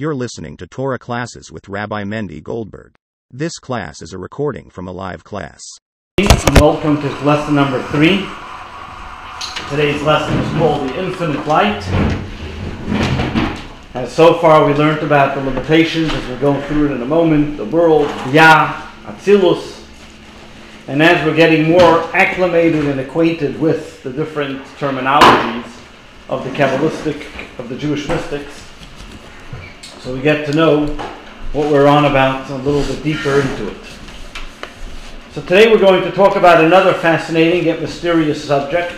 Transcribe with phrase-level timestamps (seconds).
[0.00, 2.94] You're listening to Torah classes with Rabbi Mendy Goldberg.
[3.30, 5.60] This class is a recording from a live class.
[6.58, 8.26] Welcome to lesson number three.
[9.68, 11.86] Today's lesson is called The Infinite Light.
[13.92, 17.06] And so far we learned about the limitations as we're going through it in a
[17.06, 19.84] moment, the world, Yah, Atzilus.
[20.88, 25.70] And as we're getting more acclimated and acquainted with the different terminologies
[26.30, 27.26] of the Kabbalistic,
[27.58, 28.69] of the Jewish mystics,
[30.00, 30.86] so we get to know
[31.52, 33.76] what we're on about a little bit deeper into it.
[35.32, 38.94] So today we're going to talk about another fascinating yet mysterious subject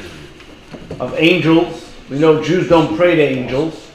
[1.01, 1.93] of angels.
[2.09, 3.91] We know Jews don't pray to angels.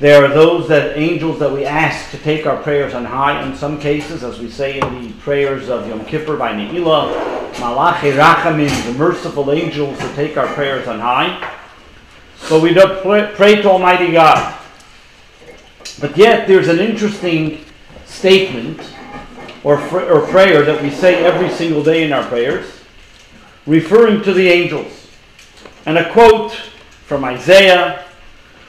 [0.00, 3.46] There are those that angels that we ask to take our prayers on high.
[3.46, 8.12] In some cases, as we say in the prayers of Yom Kippur by Ne'ilah, Malachi
[8.12, 11.58] Rachamim, the merciful angels to take our prayers on high.
[12.36, 14.62] So we pray, pray to Almighty God.
[16.00, 17.64] But yet, there's an interesting
[18.04, 18.80] statement
[19.64, 22.66] or, or prayer that we say every single day in our prayers,
[23.66, 25.10] referring to the angels.
[25.86, 26.52] And a quote
[27.06, 28.04] from Isaiah,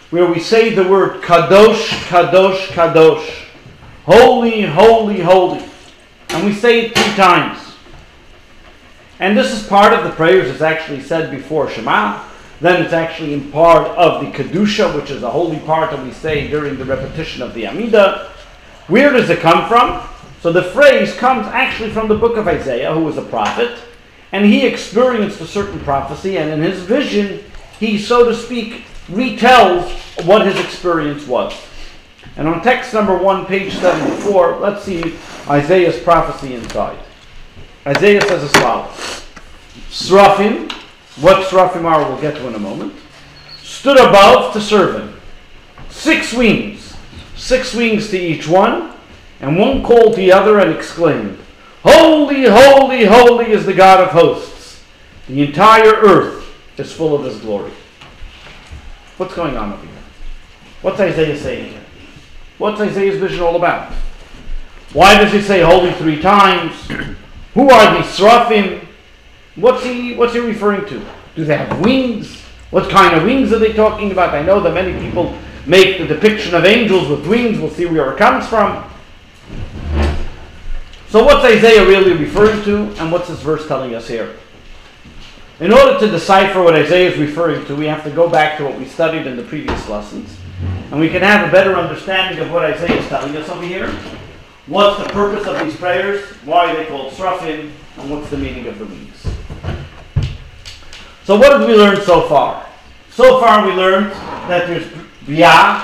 [0.09, 3.45] where we say the word Kadosh, Kadosh, Kadosh.
[4.05, 5.63] Holy, holy, holy.
[6.29, 7.59] And we say it three times.
[9.19, 12.26] And this is part of the prayers that's actually said before Shema.
[12.59, 16.11] Then it's actually in part of the Kedusha, which is a holy part that we
[16.11, 18.29] say during the repetition of the Amidah.
[18.87, 20.07] Where does it come from?
[20.41, 23.77] So the phrase comes actually from the book of Isaiah, who was a prophet,
[24.31, 27.43] and he experienced a certain prophecy, and in his vision,
[27.79, 29.91] he, so to speak, retells
[30.25, 31.53] what his experience was.
[32.35, 35.15] And on text number one, page 74, let's see
[35.47, 36.99] Isaiah's prophecy inside.
[37.85, 39.25] Isaiah says as follows
[39.89, 40.69] Seraphim,
[41.19, 42.93] what Seraphim we'll get to in a moment,
[43.61, 45.19] stood above to serve him.
[45.89, 46.95] Six wings,
[47.35, 48.93] six wings to each one,
[49.41, 51.39] and one called the other and exclaimed,
[51.83, 54.83] Holy, holy, holy is the God of hosts.
[55.27, 56.45] The entire earth
[56.77, 57.71] is full of his glory.
[59.17, 59.95] What's going on over here?
[60.81, 61.83] What's Isaiah saying here?
[62.57, 63.91] What's Isaiah's vision all about?
[64.93, 66.73] Why does he say holy three times?
[67.53, 68.86] Who are these seraphim?
[69.57, 71.05] What's he, what's he referring to?
[71.35, 72.41] Do they have wings?
[72.69, 74.33] What kind of wings are they talking about?
[74.33, 77.59] I know that many people make the depiction of angels with wings.
[77.59, 78.89] We'll see where it comes from.
[81.09, 84.35] So, what's Isaiah really referring to, and what's this verse telling us here?
[85.59, 88.65] In order to decipher what Isaiah is referring to, we have to go back to
[88.65, 90.37] what we studied in the previous lessons,
[90.91, 93.89] and we can have a better understanding of what Isaiah is telling us over here.
[94.67, 96.25] What's the purpose of these prayers?
[96.43, 97.71] Why are they called seraphim?
[97.97, 99.36] And what's the meaning of the wings?
[101.27, 102.65] So, what did we learn so far?
[103.09, 104.11] So far, we learned
[104.47, 104.87] that there's
[105.25, 105.83] Bria,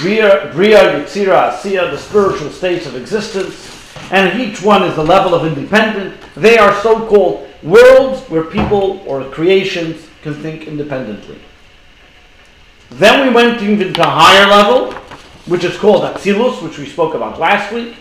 [0.00, 3.70] Bria, Bria Yitzira, Asiya, the spiritual states of existence,
[4.10, 6.20] and each one is a level of independent.
[6.34, 11.38] They are so called worlds where people or creations can think independently.
[12.90, 14.92] Then we went even to a higher level,
[15.46, 17.94] which is called Atzilus, which we spoke about last week,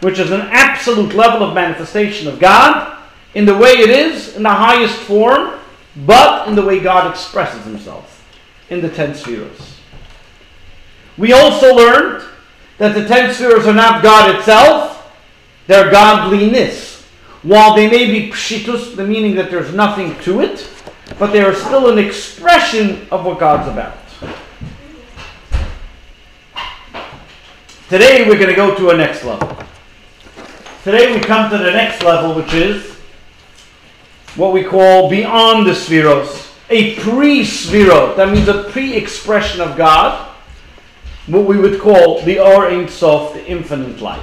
[0.00, 2.96] which is an absolute level of manifestation of God
[3.34, 5.55] in the way it is, in the highest form,
[6.04, 8.24] but in the way God expresses himself
[8.68, 9.78] in the ten spheres.
[11.16, 12.24] We also learned
[12.78, 15.16] that the ten spheres are not God itself,
[15.66, 17.04] they're godliness.
[17.42, 20.68] While they may be pshitus, the meaning that there's nothing to it,
[21.18, 23.96] but they are still an expression of what God's about.
[27.88, 29.56] Today we're going to go to a next level.
[30.82, 32.95] Today we come to the next level, which is
[34.36, 38.14] what we call beyond the spheros, a pre-sphero.
[38.16, 40.28] That means a pre-expression of God,
[41.26, 44.22] what we would call the Or Sof, the infinite light.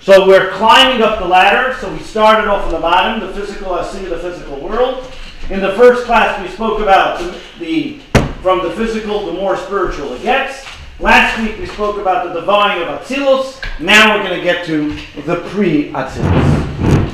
[0.00, 1.76] So we're climbing up the ladder.
[1.80, 5.12] So we started off on the bottom, the physical, I see the physical world.
[5.50, 8.00] In the first class, we spoke about the, the
[8.42, 10.64] from the physical, the more spiritual it gets.
[11.00, 13.62] Last week, we spoke about the divine of Atzilus.
[13.80, 17.12] Now we're going to get to the pre-Atzilus.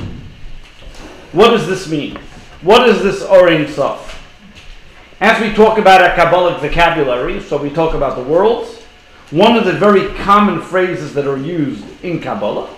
[1.33, 2.17] What does this mean?
[2.65, 4.19] What is this Or Ein Sof?
[5.21, 8.81] As we talk about our Kabbalic vocabulary, so we talk about the worlds,
[9.29, 12.75] one of the very common phrases that are used in Kabbalah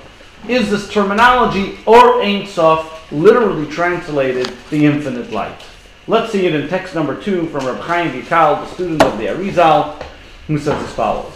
[0.49, 5.61] is this terminology or Ein Sof, literally translated the infinite light.
[6.05, 9.27] Let's see it in text number two from Reb Chaim Vital, the student of the
[9.27, 10.03] Arizal,
[10.47, 11.31] who says as follows.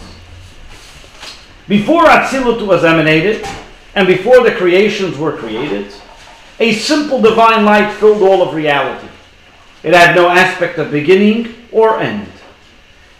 [1.68, 3.46] Before Atzilut was emanated,
[3.94, 5.94] and before the creations were created,
[6.62, 9.08] a simple divine light filled all of reality.
[9.82, 12.28] It had no aspect of beginning or end.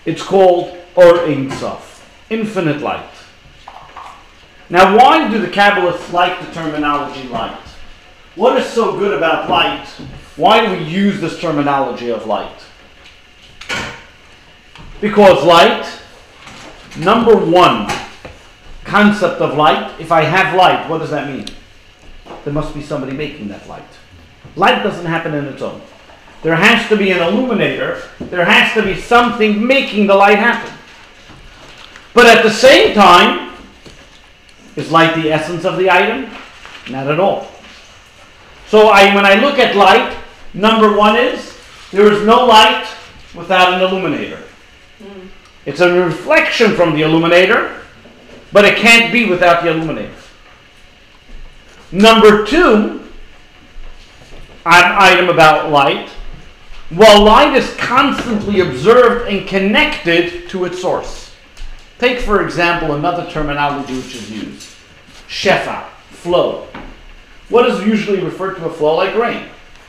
[0.07, 3.11] It's called Or Ein Sof, infinite light.
[4.71, 7.59] Now, why do the Kabbalists like the terminology light?
[8.37, 9.89] What is so good about light?
[10.37, 12.65] Why do we use this terminology of light?
[15.01, 15.85] Because light,
[16.97, 17.91] number one
[18.85, 21.47] concept of light, if I have light, what does that mean?
[22.45, 23.83] There must be somebody making that light.
[24.57, 25.81] Light doesn't happen in its own.
[26.43, 30.73] There has to be an illuminator, there has to be something making the light happen.
[32.15, 33.53] But at the same time,
[34.75, 36.31] is light the essence of the item?
[36.91, 37.49] Not at all.
[38.67, 40.17] So I, when I look at light,
[40.55, 41.57] number one is
[41.93, 42.87] there is no light
[43.35, 44.43] without an illuminator.
[45.03, 45.29] Mm.
[45.67, 47.83] It's a reflection from the illuminator,
[48.53, 50.15] but it can't be without the illuminator.
[51.93, 53.03] Number two,
[54.65, 56.09] an item about light.
[56.89, 61.35] While light is constantly observed and connected to its source.
[61.99, 64.69] Take, for example, another terminology which is used
[65.29, 66.69] shefa, flow.
[67.49, 69.49] What is usually referred to a flow like rain?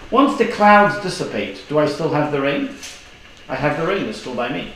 [0.10, 2.76] Once the clouds dissipate, do I still have the rain?
[3.50, 4.74] I have the rain, it's still by me.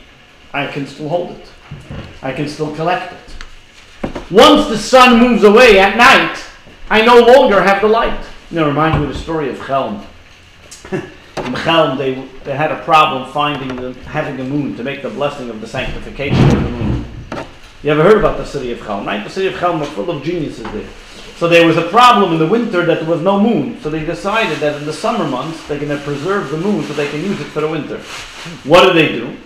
[0.52, 1.50] I can still hold it.
[2.22, 4.10] I can still collect it.
[4.30, 6.38] Once the sun moves away at night,
[6.90, 8.24] I no longer have the light.
[8.50, 10.04] You know, reminds me of the story of Chelm.
[10.92, 12.14] In Chelm, they,
[12.44, 15.66] they had a problem finding the, having a moon to make the blessing of the
[15.66, 17.04] sanctification of the moon.
[17.82, 19.22] You ever heard about the city of Chelm, right?
[19.22, 20.88] The city of Chelm was full of geniuses there.
[21.36, 23.80] So there was a problem in the winter that there was no moon.
[23.80, 26.94] So they decided that in the summer months they're going to preserve the moon so
[26.94, 27.98] they can use it for the winter.
[28.64, 29.36] What did they do?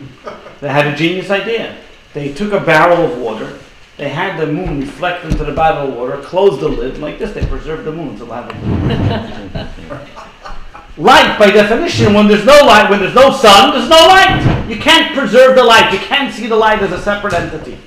[0.61, 1.77] They had a genius idea.
[2.15, 3.59] They took a barrel of water,
[3.97, 7.33] they had the moon reflect into the barrel of water, closed the lid, like this
[7.33, 8.17] they preserved the moon.
[8.17, 8.25] So
[10.97, 14.65] light, by definition, when there's no light, when there's no sun, there's no light.
[14.69, 15.93] You can't preserve the light.
[15.93, 17.79] You can't see the light as a separate entity.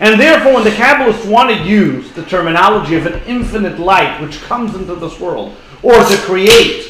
[0.00, 4.40] And therefore, when the Kabbalists want to use the terminology of an infinite light which
[4.40, 6.86] comes into this world, or to create,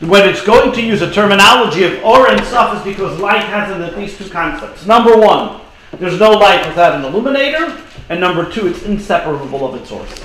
[0.00, 3.74] when it's going to use a terminology of Or Ein Sof is because light has
[3.74, 4.84] in at least two concepts.
[4.84, 5.62] Number one,
[5.98, 10.24] there's no light without an illuminator, and number two, it's inseparable of its source.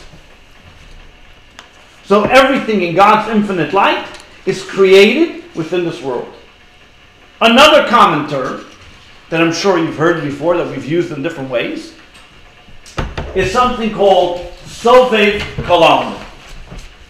[2.04, 4.08] So everything in God's infinite light
[4.46, 6.34] is created within this world.
[7.42, 8.66] Another common term
[9.30, 11.94] that I'm sure you've heard before that we've used in different ways
[13.36, 16.26] is something called Sovev Kalam.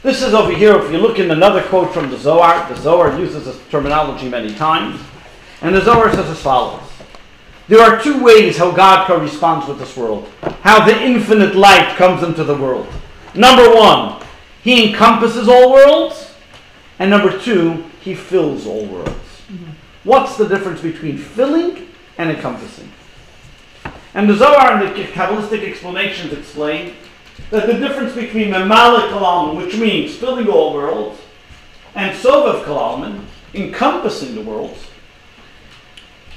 [0.04, 3.18] This is over here, if you look in another quote from the Zohar, the Zohar
[3.20, 5.02] uses this terminology many times,
[5.62, 6.89] and the Zohar says as follows.
[7.70, 10.28] There are two ways how God corresponds with this world,
[10.62, 12.88] how the infinite light comes into the world.
[13.36, 14.24] Number one,
[14.64, 16.34] He encompasses all worlds,
[16.98, 19.12] and number two, He fills all worlds.
[19.12, 19.70] Mm-hmm.
[20.04, 22.92] What's the difference between filling and encompassing?
[24.16, 26.96] And the Zohar and the Kabbalistic explanations explain
[27.52, 31.22] that the difference between Memalik Kalalman, which means filling all worlds,
[31.94, 34.89] and Sovav Kalalman, encompassing the worlds,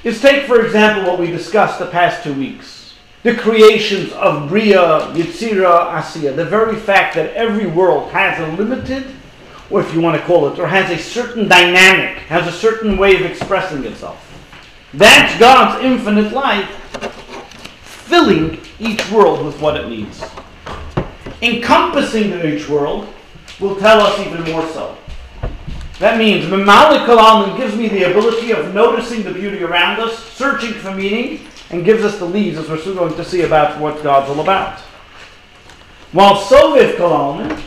[0.03, 2.93] is take, for example, what we discussed the past two weeks.
[3.23, 6.35] The creations of Bria, Yitzira, Asiya.
[6.35, 9.05] The very fact that every world has a limited,
[9.69, 12.97] or if you want to call it, or has a certain dynamic, has a certain
[12.97, 14.29] way of expressing itself.
[14.93, 16.69] That's God's infinite life
[17.81, 20.23] filling each world with what it needs.
[21.41, 23.07] Encompassing each world
[23.59, 24.97] will tell us even more so.
[25.99, 30.73] That means Mamalik Kalam gives me the ability of noticing the beauty around us, searching
[30.73, 34.01] for meaning, and gives us the leads as we're soon going to see about what
[34.03, 34.79] God's all about.
[36.11, 37.61] While Soviv Kalam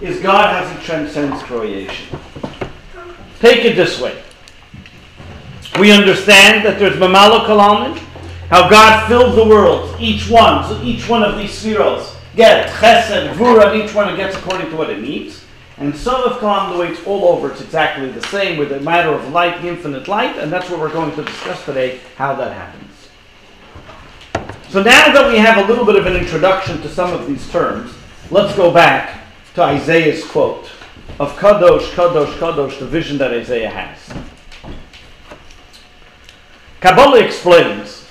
[0.00, 2.18] is God as He transcends creation.
[3.40, 4.22] Take it this way.
[5.78, 7.96] We understand that there's Mamalik Kalam,
[8.48, 10.68] how God fills the world, each one.
[10.68, 14.90] So each one of these spheres get chesed, vura, each one gets according to what
[14.90, 15.39] it needs.
[15.80, 19.30] And some of the way all over, it's exactly the same with the matter of
[19.30, 22.90] light, infinite light, and that's what we're going to discuss today, how that happens.
[24.68, 27.50] So now that we have a little bit of an introduction to some of these
[27.50, 27.94] terms,
[28.30, 29.22] let's go back
[29.54, 30.70] to Isaiah's quote
[31.18, 34.22] of Kadosh, Kadosh, Kadosh, the vision that Isaiah has.
[36.80, 38.06] Kabbalah explains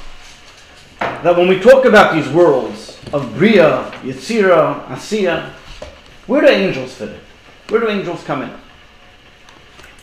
[0.99, 5.51] that when we talk about these worlds of Bria, Yetzira, Asiya,
[6.25, 7.19] where do angels fit in?
[7.69, 8.51] Where do angels come in?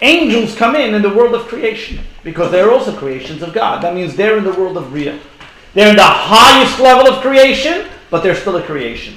[0.02, 3.82] Angels come in in the world of creation because they're also creations of God.
[3.82, 5.18] That means they're in the world of Bria.
[5.74, 9.16] They're in the highest level of creation, but they're still a creation.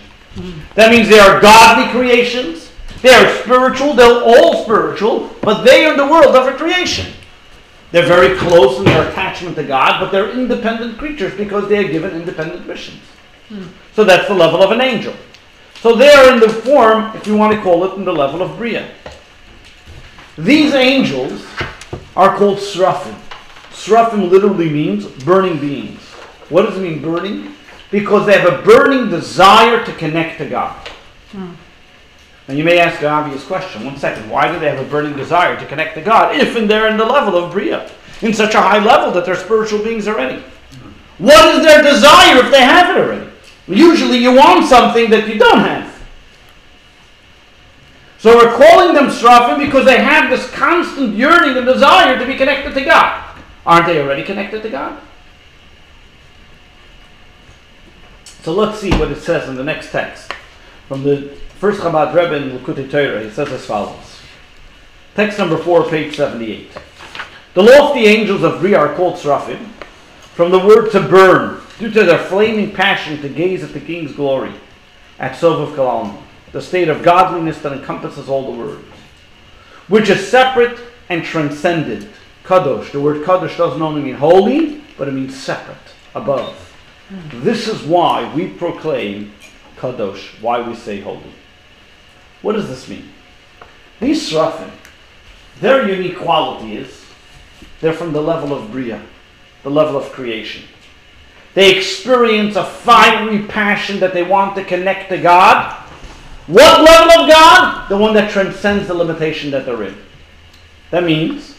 [0.75, 2.71] That means they are godly creations.
[3.01, 3.93] They are spiritual.
[3.93, 7.13] They're all spiritual, but they are in the world of a creation.
[7.91, 11.91] They're very close in their attachment to God, but they're independent creatures because they are
[11.91, 13.01] given independent missions.
[13.93, 15.13] So that's the level of an angel.
[15.81, 18.41] So they are in the form, if you want to call it, in the level
[18.41, 18.89] of Bria.
[20.37, 21.45] These angels
[22.15, 23.15] are called Seraphim.
[23.71, 26.01] Seraphim literally means burning beings.
[26.49, 27.55] What does it mean, burning?
[27.91, 30.75] Because they have a burning desire to connect to God.
[31.31, 31.53] Hmm.
[32.49, 33.85] And you may ask an obvious question.
[33.85, 34.29] One second.
[34.29, 36.97] Why do they have a burning desire to connect to God if and they're in
[36.97, 37.89] the level of Bria?
[38.21, 40.43] In such a high level that they're spiritual beings already.
[41.19, 43.28] What is their desire if they have it already?
[43.69, 45.95] Usually you want something that you don't have.
[48.17, 52.35] So we're calling them Seraphim because they have this constant yearning and desire to be
[52.35, 53.37] connected to God.
[53.65, 54.99] Aren't they already connected to God?
[58.41, 60.33] So let's see what it says in the next text
[60.87, 64.19] from the First Chabad Rebbe in Likutei Torah, it says as follows.
[65.13, 66.71] Text number 4, page 78.
[67.53, 69.65] The lofty angels of Bria are called Seraphim,
[70.33, 74.11] from the word to burn, due to their flaming passion to gaze at the king's
[74.11, 74.53] glory,
[75.17, 76.21] at Sovav Kalalma,
[76.51, 78.85] the state of godliness that encompasses all the words,
[79.87, 82.07] which is separate and transcendent.
[82.43, 85.77] Kadosh, the word Kadosh doesn't only mean holy, but it means separate,
[86.13, 86.73] above.
[87.31, 89.33] This is why we proclaim
[89.77, 91.33] Kadosh, why we say holy.
[92.41, 93.09] What does this mean?
[93.99, 94.71] These Seraphim,
[95.59, 97.05] their unique quality is
[97.81, 99.01] they're from the level of Bria,
[99.63, 100.63] the level of creation.
[101.53, 105.73] They experience a fiery passion that they want to connect to God.
[106.47, 107.89] What level of God?
[107.89, 109.97] The one that transcends the limitation that they're in.
[110.91, 111.55] That means,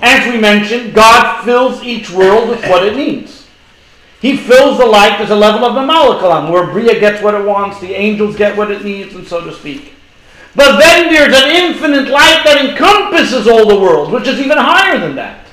[0.00, 3.46] as we mentioned, God fills each world with what it needs.
[4.20, 5.18] He fills the light.
[5.18, 8.56] There's a level of the Malakalam where Bria gets what it wants, the angels get
[8.56, 9.94] what it needs, and so to speak.
[10.54, 14.98] But then there's an infinite light that encompasses all the world, which is even higher
[14.98, 15.46] than that.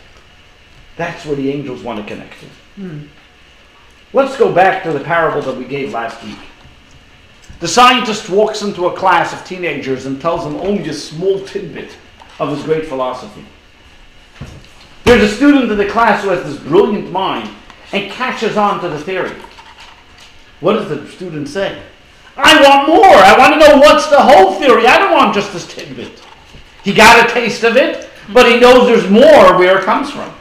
[0.98, 2.46] That's where the angels want to connect to.
[2.76, 3.06] Hmm.
[4.12, 6.40] Let's go back to the parable that we gave last week.
[7.60, 11.96] The scientist walks into a class of teenagers and tells them only a small tidbit
[12.40, 13.46] of his great philosophy.
[15.04, 17.50] There's a student in the class who has this brilliant mind
[17.92, 19.36] and catches on to the theory.
[20.60, 21.82] What does the student say?
[22.38, 23.06] I want more.
[23.06, 24.88] I want to know what's the whole theory.
[24.88, 26.24] I don't want just this tidbit.
[26.84, 30.34] He got a taste of it, but he knows there's more where it comes from.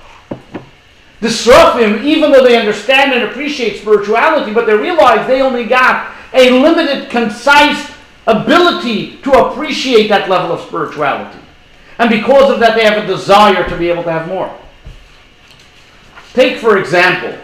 [1.20, 6.14] The Seraphim, even though they understand and appreciate spirituality, but they realize they only got
[6.32, 7.92] a limited, concise
[8.26, 11.38] ability to appreciate that level of spirituality.
[11.98, 14.56] And because of that, they have a desire to be able to have more.
[16.34, 17.36] Take, for example,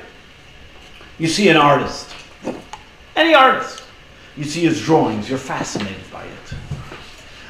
[1.19, 2.15] you see an artist,
[3.17, 3.83] any artist.
[4.37, 6.55] You see his drawings, you're fascinated by it.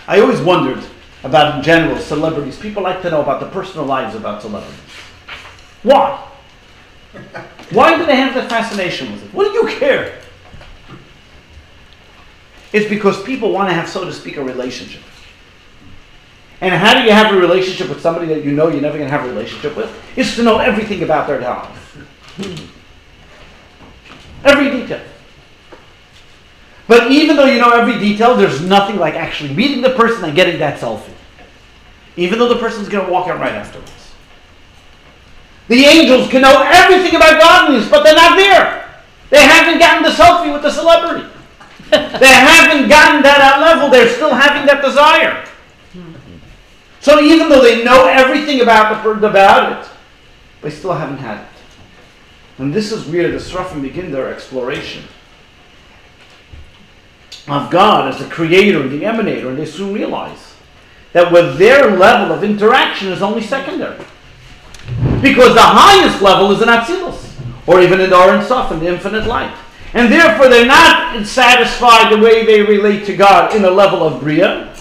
[0.07, 0.85] I always wondered
[1.23, 2.59] about, in general, celebrities.
[2.59, 4.84] People like to know about the personal lives about celebrities.
[5.85, 6.29] Why?
[7.71, 9.33] Why do they have that fascination with it?
[9.33, 10.19] What do you care?
[12.73, 15.03] It's because people want to have, so to speak, a relationship.
[16.61, 19.09] And how do you have a relationship with somebody that you know you're never going
[19.09, 19.95] to have a relationship with?
[20.17, 21.99] Is to know everything about their life.
[24.45, 25.03] Every detail.
[26.87, 30.35] But even though you know every detail, there's nothing like actually meeting the person and
[30.35, 31.13] getting that selfie.
[32.17, 34.04] Even though the person's going to walk out right afterwards.
[35.69, 39.03] The angels can know everything about godliness, but they're not there.
[39.31, 41.29] They haven't gotten the selfie with the celebrity.
[41.91, 43.89] they haven't gotten that level.
[43.89, 45.49] They're still having that desire.
[47.01, 49.91] So even though they know everything about the about it,
[50.63, 51.49] they still haven't had it.
[52.59, 55.05] And this is where the Seraphim begin their exploration
[57.49, 60.55] of God as the creator and the emanator, and they soon realize
[61.13, 64.03] that with their level of interaction is only secondary.
[65.25, 67.35] Because the highest level is in Atzilus,
[67.67, 69.57] or even in Or Ein Sof, in the infinite light.
[69.95, 74.21] And therefore they're not satisfied the way they relate to God in a level of
[74.21, 74.77] Bria.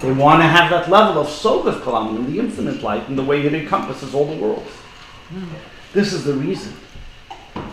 [0.00, 3.22] They want to have that level of Sovev Kalam in the infinite light in the
[3.22, 4.70] way it encompasses all the worlds.
[5.92, 6.72] This is the reason.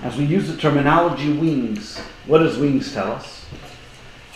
[0.03, 3.45] As we use the terminology wings, what does wings tell us?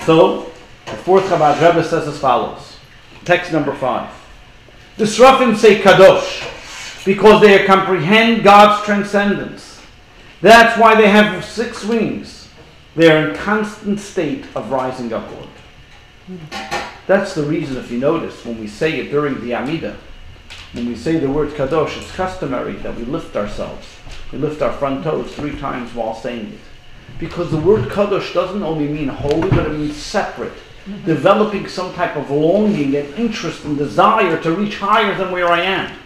[0.05, 0.53] So,
[0.85, 2.77] the fourth Chabad Rebbe says as follows.
[3.25, 4.09] Text number five.
[4.95, 6.49] The Seraphim say Kadosh
[7.05, 9.81] because they comprehend God's transcendence.
[10.41, 12.49] That's why they have six wings.
[12.95, 15.49] They are in constant state of rising upward.
[17.07, 19.97] That's the reason, if you notice, when we say it during the Amida,
[20.73, 23.87] when we say the word Kadosh, it's customary that we lift ourselves.
[24.31, 26.59] We lift our front toes three times while saying it.
[27.19, 30.53] Because the word Kadosh doesn't only mean holy, but it means separate.
[30.53, 31.05] Mm-hmm.
[31.05, 35.61] Developing some type of longing and interest and desire to reach higher than where I
[35.61, 36.02] am.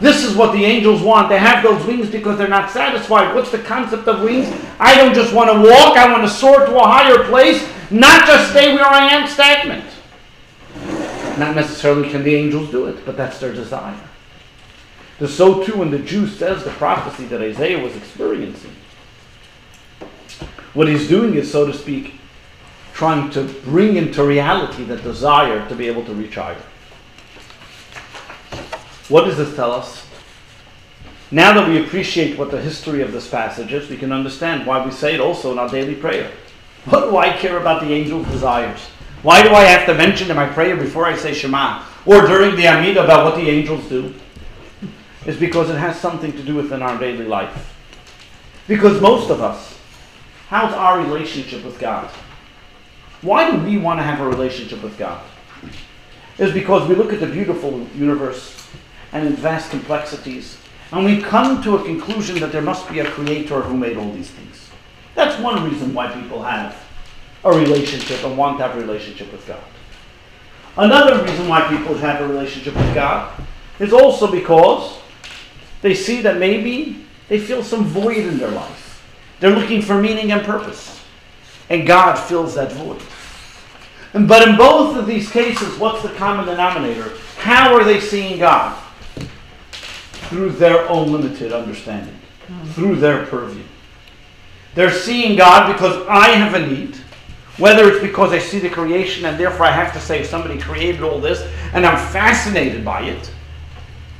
[0.00, 1.28] This is what the angels want.
[1.28, 3.34] They have those wings because they're not satisfied.
[3.34, 4.48] What's the concept of wings?
[4.78, 8.26] I don't just want to walk, I want to soar to a higher place, not
[8.26, 9.84] just stay where I am stagnant.
[11.38, 14.00] Not necessarily can the angels do it, but that's their desire.
[15.18, 18.74] The so too when the Jew says the prophecy that Isaiah was experiencing.
[20.72, 22.14] What he's doing is, so to speak,
[22.94, 26.62] trying to bring into reality the desire to be able to reach higher.
[29.10, 30.06] What does this tell us?
[31.32, 34.84] Now that we appreciate what the history of this passage is, we can understand why
[34.84, 36.30] we say it also in our daily prayer.
[36.86, 38.78] What do I care about the angel's desires?
[39.22, 42.54] Why do I have to mention in my prayer before I say Shema or during
[42.54, 44.14] the Amidah about what the angels do?
[45.26, 47.74] It's because it has something to do with in our daily life.
[48.68, 49.76] Because most of us,
[50.48, 52.08] how's our relationship with God?
[53.22, 55.20] Why do we want to have a relationship with God?
[56.38, 58.60] It's because we look at the beautiful universe
[59.12, 60.56] and vast complexities,
[60.92, 64.10] and we come to a conclusion that there must be a creator who made all
[64.12, 64.70] these things.
[65.14, 66.76] That's one reason why people have
[67.44, 69.62] a relationship and want to have a relationship with God.
[70.76, 73.32] Another reason why people have a relationship with God
[73.78, 74.98] is also because
[75.82, 79.04] they see that maybe they feel some void in their life.
[79.40, 81.00] They're looking for meaning and purpose.
[81.68, 83.00] And God fills that void.
[84.26, 87.12] But in both of these cases, what's the common denominator?
[87.38, 88.76] How are they seeing God?
[90.30, 92.16] Through their own limited understanding,
[92.68, 93.64] through their purview.
[94.74, 96.96] They're seeing God because I have a need.
[97.58, 101.02] Whether it's because I see the creation and therefore I have to say somebody created
[101.02, 101.42] all this
[101.74, 103.30] and I'm fascinated by it,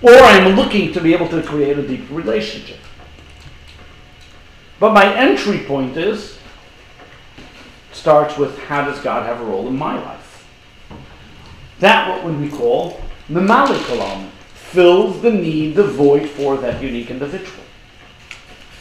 [0.02, 2.78] or I'm looking to be able to create a deep relationship.
[4.80, 6.38] But my entry point is
[7.92, 10.48] starts with how does God have a role in my life?
[11.78, 14.28] That what would we call the Malikolam
[14.70, 17.64] fills the need, the void for that unique individual.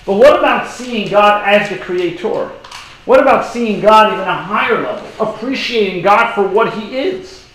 [0.05, 2.52] But what about seeing God as the creator?
[3.06, 5.08] What about seeing God even a higher level?
[5.19, 7.45] Appreciating God for what He is.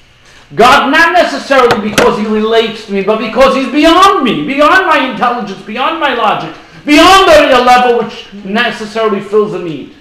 [0.54, 5.10] God not necessarily because He relates to me, but because He's beyond me, beyond my
[5.10, 9.94] intelligence, beyond my logic, beyond a level which necessarily fills the need.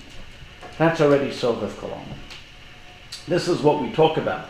[0.78, 2.04] That's already Sovev Kalam.
[3.28, 4.50] This is what we talk about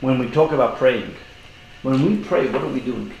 [0.00, 1.14] when we talk about praying.
[1.86, 3.12] When we pray, what are we doing?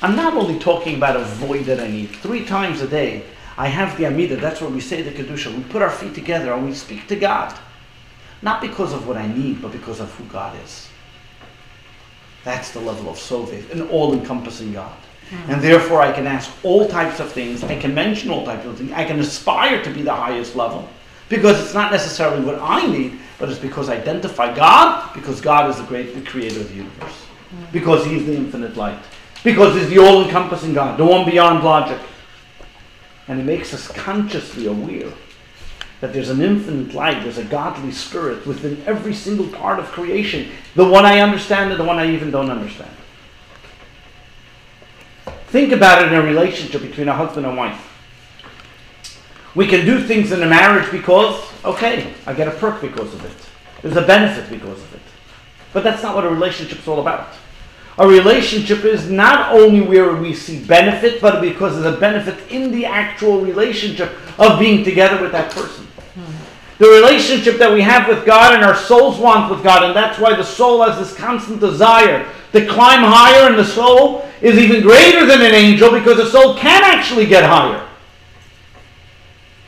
[0.00, 2.06] I'm not only talking about a void that I need.
[2.06, 3.24] Three times a day,
[3.58, 4.36] I have the Amida.
[4.36, 5.54] that's where we say the Kedusha.
[5.54, 7.54] We put our feet together and we speak to God.
[8.40, 10.88] Not because of what I need, but because of who God is.
[12.42, 14.96] That's the level of Sovev, an all encompassing God.
[15.28, 15.52] Mm-hmm.
[15.52, 17.62] And therefore, I can ask all types of things.
[17.62, 18.92] I can mention all types of things.
[18.92, 20.88] I can aspire to be the highest level
[21.28, 25.68] because it's not necessarily what I need, but it's because I identify God, because God
[25.68, 27.25] is the great the creator of the universe.
[27.72, 28.98] Because He is the infinite light,
[29.44, 32.00] because He's the all encompassing God, the one beyond logic.
[33.28, 35.12] And it makes us consciously aware
[36.00, 40.50] that there's an infinite light, there's a godly spirit within every single part of creation.
[40.74, 42.90] The one I understand and the one I even don't understand.
[45.48, 47.82] Think about it in a relationship between a husband and wife.
[49.54, 53.24] We can do things in a marriage because, okay, I get a perk because of
[53.24, 53.48] it.
[53.80, 54.95] There's a benefit because of it.
[55.76, 57.34] But that's not what a relationship's all about.
[57.98, 62.72] A relationship is not only where we see benefit, but because there's a benefit in
[62.72, 65.84] the actual relationship of being together with that person.
[66.14, 66.32] Hmm.
[66.78, 70.18] The relationship that we have with God and our souls want with God, and that's
[70.18, 74.80] why the soul has this constant desire to climb higher, and the soul is even
[74.80, 77.86] greater than an angel because the soul can actually get higher.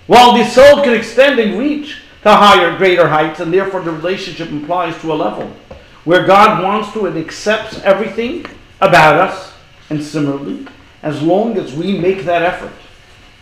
[0.07, 4.49] While the soul can extend and reach to higher, greater heights, and therefore the relationship
[4.49, 5.55] implies to a level
[6.05, 8.47] where God wants to and accepts everything
[8.81, 9.53] about us,
[9.91, 10.67] and similarly,
[11.03, 12.73] as long as we make that effort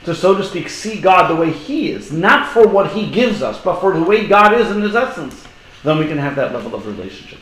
[0.05, 3.43] to, so to speak, see God the way He is, not for what He gives
[3.43, 5.45] us, but for the way God is in His essence,
[5.83, 7.41] then we can have that level of relationship.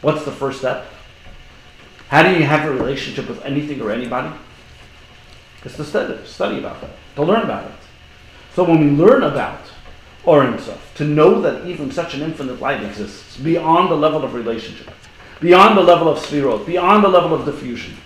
[0.00, 0.86] What's the first step?
[2.08, 4.34] How do you have a relationship with anything or anybody?
[5.64, 7.76] It's to study, study about that, to learn about it.
[8.54, 9.60] So when we learn about
[10.24, 14.34] Or Sof, to know that even such an infinite light exists beyond the level of
[14.34, 14.90] relationship,
[15.40, 17.96] beyond the level of sphirot, beyond the level of diffusion.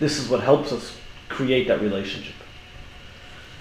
[0.00, 0.96] This is what helps us
[1.28, 2.34] create that relationship.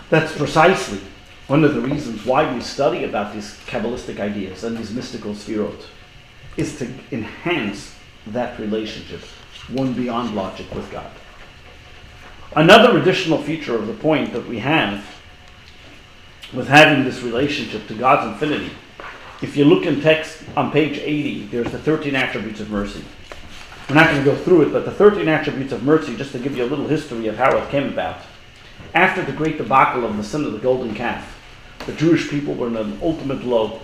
[0.10, 1.02] That's precisely
[1.48, 5.86] one of the reasons why we study about these Kabbalistic ideas and these mystical sphirot,
[6.56, 7.96] is to enhance
[8.28, 9.20] that relationship,
[9.70, 11.12] one beyond logic with God.
[12.56, 15.04] Another additional feature of the point that we have
[16.52, 18.72] with having this relationship to God's infinity,
[19.42, 23.04] if you look in text on page 80, there's the 13 attributes of mercy.
[23.90, 26.40] We're not going to go through it, but the 13 attributes of mercy, just to
[26.40, 28.22] give you a little history of how it came about.
[28.94, 31.38] After the great debacle of the sin of the golden calf,
[31.86, 33.82] the Jewish people were in an ultimate low.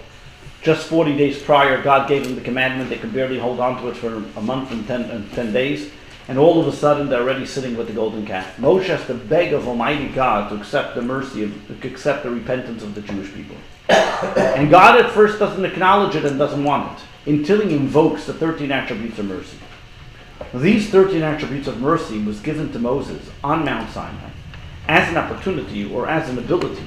[0.61, 2.89] Just 40 days prior, God gave them the commandment.
[2.89, 5.91] They could barely hold on to it for a month and 10, and 10 days.
[6.29, 8.55] And all of a sudden, they're already sitting with the golden calf.
[8.57, 12.29] Moshe has to beg of Almighty God to accept the mercy, of, to accept the
[12.29, 13.57] repentance of the Jewish people.
[13.89, 18.33] and God at first doesn't acknowledge it and doesn't want it until he invokes the
[18.33, 19.57] 13 attributes of mercy.
[20.53, 24.29] These 13 attributes of mercy was given to Moses on Mount Sinai
[24.87, 26.85] as an opportunity or as an ability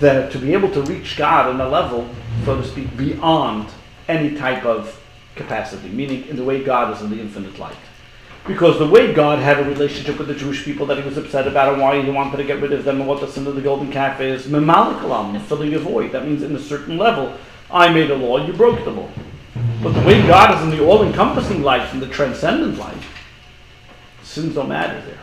[0.00, 2.12] that to be able to reach God on a level,
[2.44, 3.68] so to speak, beyond
[4.08, 5.00] any type of
[5.36, 7.76] capacity, meaning in the way God is in the infinite light.
[8.46, 11.46] Because the way God had a relationship with the Jewish people that he was upset
[11.46, 13.54] about and why he wanted to get rid of them and what the sin of
[13.54, 16.10] the golden calf is, memalikalam, filling a void.
[16.10, 17.36] That means in a certain level,
[17.70, 19.08] I made a law, you broke the law.
[19.80, 23.02] But the way God is in the all-encompassing light, in the transcendent light,
[24.22, 25.20] sins don't matter there.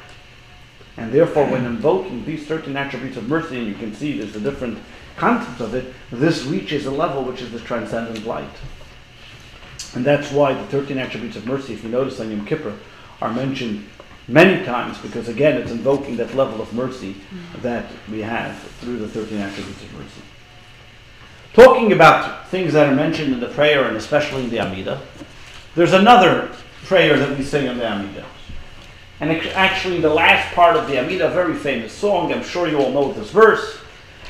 [0.96, 4.40] And therefore, when invoking these certain attributes of mercy, and you can see there's a
[4.40, 4.80] different
[5.18, 8.50] concept of it, this reaches a level which is the transcendent light.
[9.96, 12.78] And that's why the 13 attributes of mercy, if you notice on Yom Kippur,
[13.22, 13.86] are mentioned
[14.28, 17.16] many times because, again, it's invoking that level of mercy
[17.62, 20.22] that we have through the 13 attributes of mercy.
[21.54, 25.02] Talking about things that are mentioned in the prayer and especially in the Amida,
[25.76, 26.52] there's another
[26.86, 28.26] prayer that we sing in the Amida.
[29.20, 32.80] And actually, the last part of the Amida, a very famous song, I'm sure you
[32.80, 33.80] all know this verse,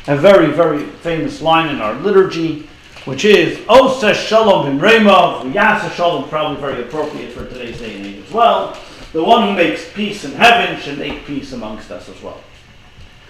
[0.08, 2.68] a very, very famous line in our liturgy,
[3.06, 8.26] which is Osa Shalom Bimremov, Yasa Shalom, probably very appropriate for today's day and age
[8.26, 8.78] as well.
[9.14, 12.42] The one who makes peace in heaven should make peace amongst us as well.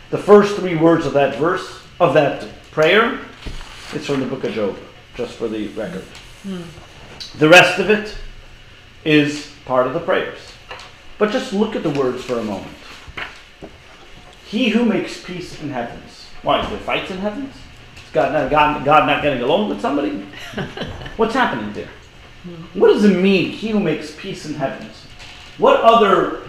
[0.10, 3.20] The first three words of that verse, of that prayer,
[3.94, 4.78] is from the book of Job,
[5.16, 6.04] just for the record.
[6.44, 6.62] Hmm.
[7.38, 8.16] The rest of it
[9.06, 10.40] is part of the prayers.
[11.18, 12.76] But just look at the words for a moment.
[14.46, 16.26] He who makes peace in heavens.
[16.42, 17.54] Why, is there fights in heavens?
[18.14, 20.26] God not, God, God not getting along with somebody?
[21.18, 21.90] What's happening there?
[22.74, 25.06] What does it mean, he who makes peace in heavens?
[25.58, 26.48] What other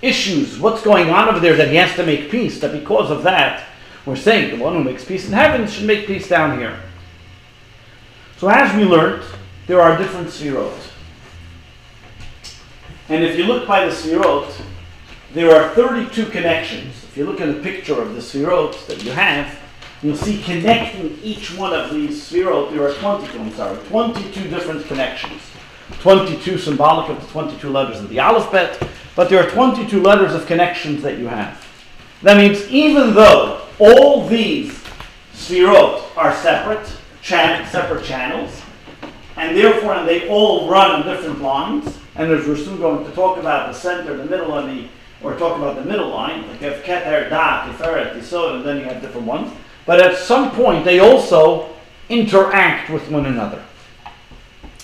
[0.00, 2.60] issues, what's going on over there that he has to make peace?
[2.60, 3.66] That because of that,
[4.06, 6.78] we're saying the one who makes peace in heaven should make peace down here.
[8.36, 9.24] So as we learned,
[9.66, 10.92] there are different sefirot.
[13.08, 14.62] And if you look by the Sfirot,
[15.34, 17.04] there are 32 connections.
[17.04, 19.58] If you look at a picture of the Sfirot that you have,
[20.04, 24.84] you'll see connecting each one of these Sfirot, there are 22, I'm sorry, 22 different
[24.84, 25.40] connections.
[26.00, 28.86] 22 symbolic of the 22 letters of the alphabet,
[29.16, 31.66] but there are 22 letters of connections that you have.
[32.22, 34.72] That means even though all these
[35.32, 36.86] Sfirot are separate,
[37.22, 38.60] chan- separate channels,
[39.36, 43.10] and therefore and they all run on different lines, and as we're soon going to
[43.12, 44.88] talk about the center, the middle, and the,
[45.22, 48.76] or talk about the middle line, like you have Keter, Da, Tiferet, Yisod, and then
[48.78, 49.50] you have different ones.
[49.86, 51.70] But at some point, they also
[52.08, 53.62] interact with one another.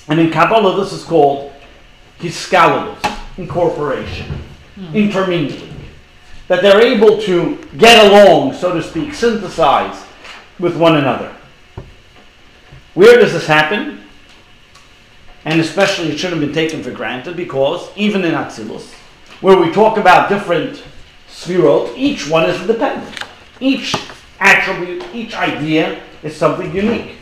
[0.09, 1.53] And in Kabbalah, this is called
[2.19, 4.27] hiskalalus, incorporation,
[4.77, 4.97] mm-hmm.
[4.97, 5.75] intermingling.
[6.49, 10.05] That they're able to get along, so to speak, synthesize
[10.59, 11.35] with one another.
[12.95, 14.01] Where does this happen?
[15.45, 18.93] and especially it shouldn't have been taken for granted because even in Atzilus,
[19.41, 20.83] where we talk about different
[21.29, 23.25] sefirot, each one is independent.
[23.59, 23.95] Each
[24.41, 27.17] attribute, each idea is something unique.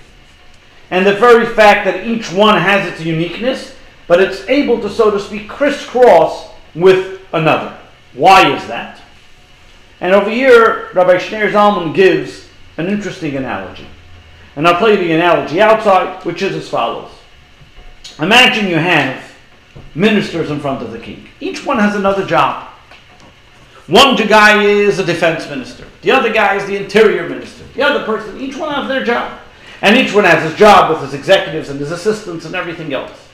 [0.91, 3.77] And the very fact that each one has its uniqueness,
[4.07, 7.77] but it's able to, so to speak, crisscross with another.
[8.15, 9.01] Why is that?
[10.01, 13.87] And over here, Rabbi Schneur Zalman gives an interesting analogy.
[14.57, 17.11] And I'll you the analogy outside, which is as follows.
[18.19, 19.35] Imagine you have
[19.95, 21.29] ministers in front of the king.
[21.41, 22.68] Each one has another job.
[23.89, 25.87] One guy is a defense minister.
[26.03, 27.65] The other guy is the interior minister.
[27.75, 29.41] The other person, each one has their job.
[29.81, 33.29] And each one has his job with his executives and his assistants and everything else.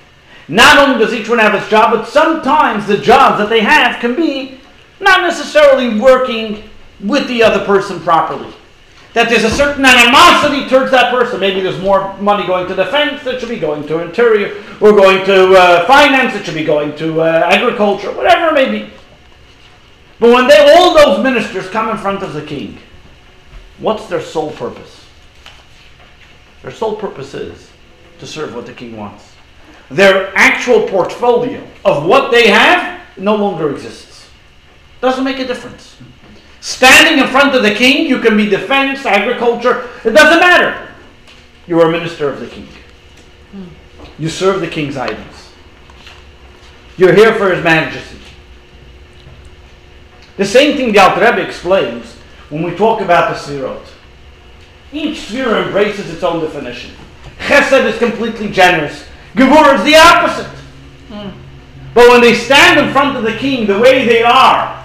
[0.46, 4.00] Not only does each one have his job, but sometimes the jobs that they have
[4.00, 4.60] can be
[5.00, 8.54] not necessarily working with the other person properly
[9.14, 11.40] that there's a certain animosity towards that person.
[11.40, 15.24] Maybe there's more money going to defense that should be going to interior, or going
[15.24, 18.92] to uh, finance that should be going to uh, agriculture, whatever it may be.
[20.20, 22.78] But when they, all those ministers come in front of the king,
[23.78, 25.06] what's their sole purpose?
[26.62, 27.70] Their sole purpose is
[28.18, 29.34] to serve what the king wants.
[29.90, 34.30] Their actual portfolio of what they have no longer exists.
[35.00, 35.96] Doesn't make a difference.
[36.60, 40.88] Standing in front of the king, you can be defense, agriculture, it doesn't matter.
[41.66, 42.68] You are a minister of the king.
[44.18, 45.50] You serve the king's items.
[46.96, 48.18] You're here for His Majesty.
[50.36, 52.14] The same thing the Alter Rebbe explains
[52.50, 53.86] when we talk about the Sfirot.
[54.92, 56.92] Each Sfira embraces its own definition.
[57.38, 59.06] Chesed is completely generous.
[59.34, 60.50] Gevurah is the opposite.
[61.94, 64.84] But when they stand in front of the king the way they are,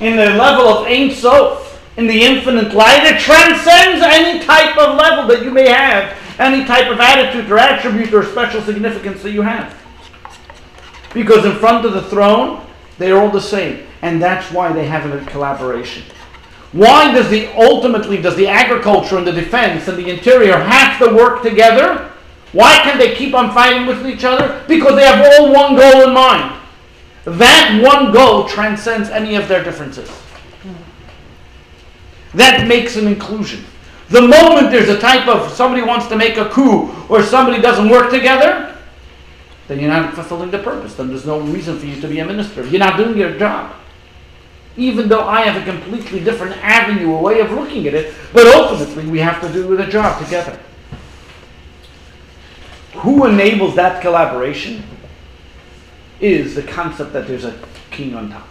[0.00, 4.96] in the level of Ein Sof, in the infinite light, it transcends any type of
[4.96, 9.32] level that you may have, any type of attitude or attribute or special significance that
[9.32, 9.74] you have.
[11.12, 12.66] Because in front of the throne,
[12.96, 13.86] they're all the same.
[14.02, 16.02] And that's why they have a collaboration.
[16.72, 21.14] Why does the ultimately does the agriculture and the defense and the interior have to
[21.14, 22.10] work together?
[22.52, 24.64] Why can they keep on fighting with each other?
[24.66, 26.60] Because they have all one goal in mind.
[27.24, 30.10] That one goal transcends any of their differences.
[32.34, 33.64] That makes an inclusion.
[34.08, 37.88] The moment there's a type of somebody wants to make a coup or somebody doesn't
[37.88, 38.76] work together,
[39.68, 40.94] then you're not fulfilling the purpose.
[40.94, 42.66] Then there's no reason for you to be a minister.
[42.66, 43.74] You're not doing your job.
[44.76, 48.46] Even though I have a completely different avenue, a way of looking at it, but
[48.46, 50.58] ultimately we have to do the job together.
[52.94, 54.84] Who enables that collaboration
[56.20, 57.58] is the concept that there's a
[57.90, 58.48] king on top.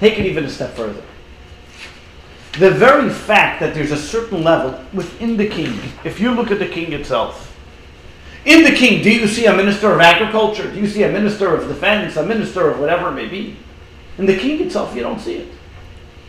[0.00, 1.02] Take it even a step further.
[2.58, 6.58] The very fact that there's a certain level within the king, if you look at
[6.58, 7.54] the king itself,
[8.46, 10.70] in the king, do you see a minister of agriculture?
[10.70, 13.56] Do you see a minister of defense, a minister of whatever it may be?
[14.18, 15.48] In the king itself, you don't see it.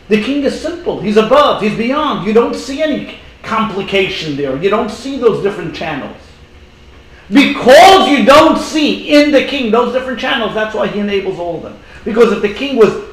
[0.08, 1.00] The king is simple.
[1.00, 2.26] He's above, he's beyond.
[2.26, 4.56] You don't see any complication there.
[4.62, 6.16] You don't see those different channels.
[7.30, 11.56] Because you don't see in the king those different channels, that's why he enables all
[11.56, 11.78] of them.
[12.04, 13.04] Because if the king was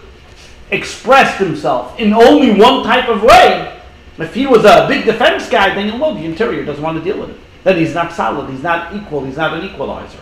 [0.72, 3.82] expressed himself in only one type of way,
[4.18, 7.04] if he was a big defense guy, then you know the interior doesn't want to
[7.04, 7.38] deal with it.
[7.66, 10.20] Then he's not solid, he's not equal, he's not an equalizer.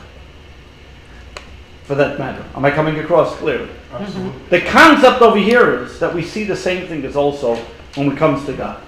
[1.83, 2.43] For that matter.
[2.55, 3.69] Am I coming across clearly?
[3.93, 4.41] Absolutely.
[4.49, 7.55] The concept over here is that we see the same thing as also
[7.95, 8.81] when it comes to God.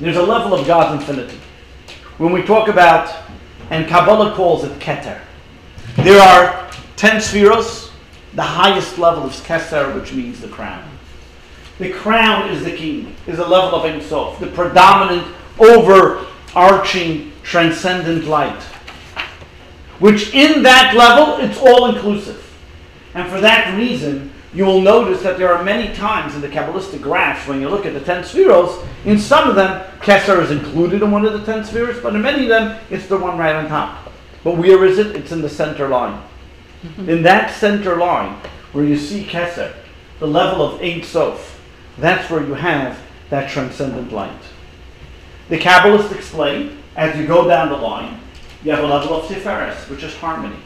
[0.00, 1.38] There's a level of God's infinity.
[2.18, 3.14] When we talk about,
[3.70, 5.20] and Kabbalah calls it Keter,
[5.96, 7.90] there are 10 spheros.
[8.34, 10.88] The highest level is Keser, which means the crown.
[11.78, 15.26] The crown is the king, is a level of Himself, the predominant,
[15.58, 18.60] overarching, transcendent light.
[20.00, 22.40] Which in that level, it's all inclusive.
[23.14, 27.02] And for that reason, you will notice that there are many times in the Kabbalistic
[27.02, 31.02] graphs, when you look at the 10 spheros, in some of them, Kesser is included
[31.02, 33.54] in one of the 10 spheres, but in many of them, it's the one right
[33.54, 34.12] on top.
[34.44, 35.16] But where is it?
[35.16, 36.22] It's in the center line.
[36.98, 38.38] in that center line,
[38.72, 39.74] where you see Kesser,
[40.20, 41.60] the level of Ein Sof,
[41.98, 42.98] that's where you have
[43.30, 44.32] that transcendent light.
[45.48, 48.20] The Kabbalists explain, as you go down the line,
[48.62, 50.56] you have a level of Tiferes, which is harmony.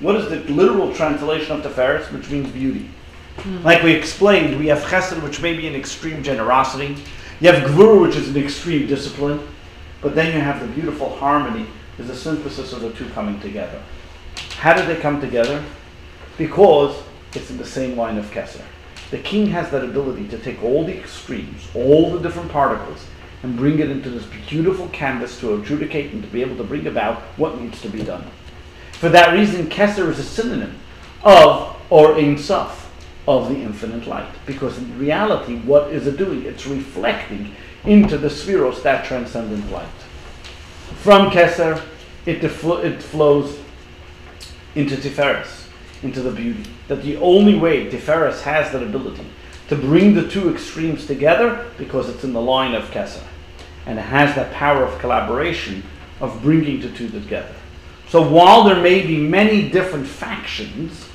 [0.00, 2.88] What is the literal translation of Tiferes, which means beauty?
[3.38, 3.62] Hmm.
[3.62, 6.96] Like we explained, we have chesed, which may be an extreme generosity.
[7.40, 9.40] You have gvur, which is an extreme discipline.
[10.00, 11.66] But then you have the beautiful harmony,
[11.98, 13.82] is the synthesis of the two coming together.
[14.58, 15.64] How did they come together?
[16.36, 17.02] Because
[17.34, 18.62] it's in the same line of Kesser.
[19.10, 23.06] The king has that ability to take all the extremes, all the different particles,
[23.42, 26.86] and bring it into this beautiful canvas to adjudicate and to be able to bring
[26.86, 28.24] about what needs to be done.
[28.98, 30.76] For that reason, Kesser is a synonym
[31.22, 32.90] of or Ein Sof
[33.28, 34.28] of the infinite light.
[34.44, 36.44] Because in reality, what is it doing?
[36.44, 39.86] It's reflecting into the spheros that transcendent light.
[40.96, 41.80] From Keser,
[42.26, 43.60] it, it flows
[44.74, 45.68] into Tiferes,
[46.02, 46.68] into the beauty.
[46.88, 49.26] That the only way Tiferes has that ability
[49.68, 53.22] to bring the two extremes together because it's in the line of Keser.
[53.86, 55.84] And it has that power of collaboration
[56.20, 57.54] of bringing the two together.
[58.08, 61.08] So while there may be many different factions,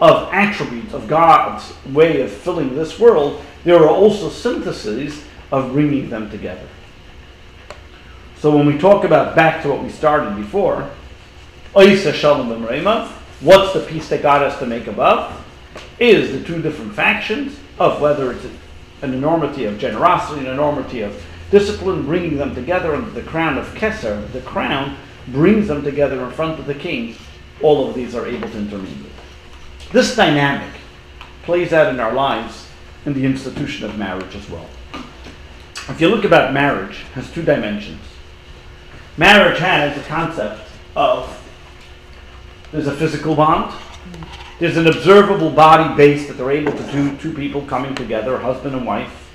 [0.00, 6.08] of attributes of God's way of filling this world, there are also syntheses of bringing
[6.08, 6.66] them together.
[8.38, 10.90] So when we talk about back to what we started before,
[11.74, 12.48] Shalom
[13.40, 15.36] what's the peace that God has to make above?
[15.98, 18.46] Is the two different factions of whether it's
[19.02, 23.66] an enormity of generosity, an enormity of discipline, bringing them together under the crown of
[23.74, 24.96] Keser, the crown
[25.28, 27.16] brings them together in front of the king.
[27.62, 29.10] All of these are able to intermingle.
[29.92, 30.80] This dynamic
[31.42, 32.68] plays out in our lives
[33.04, 34.68] in the institution of marriage as well.
[35.88, 38.00] If you look about marriage, has two dimensions.
[39.16, 40.60] Marriage has the concept
[40.94, 41.36] of
[42.70, 43.74] there's a physical bond,
[44.60, 48.76] there's an observable body base that they're able to do two people coming together, husband
[48.76, 49.30] and wife,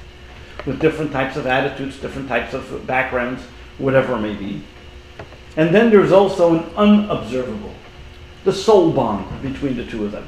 [0.66, 3.44] with different types of attitudes, different types of backgrounds,
[3.78, 4.64] whatever it may be.
[5.58, 7.72] And then there's also an unobservable
[8.46, 10.28] the soul bond between the two of them.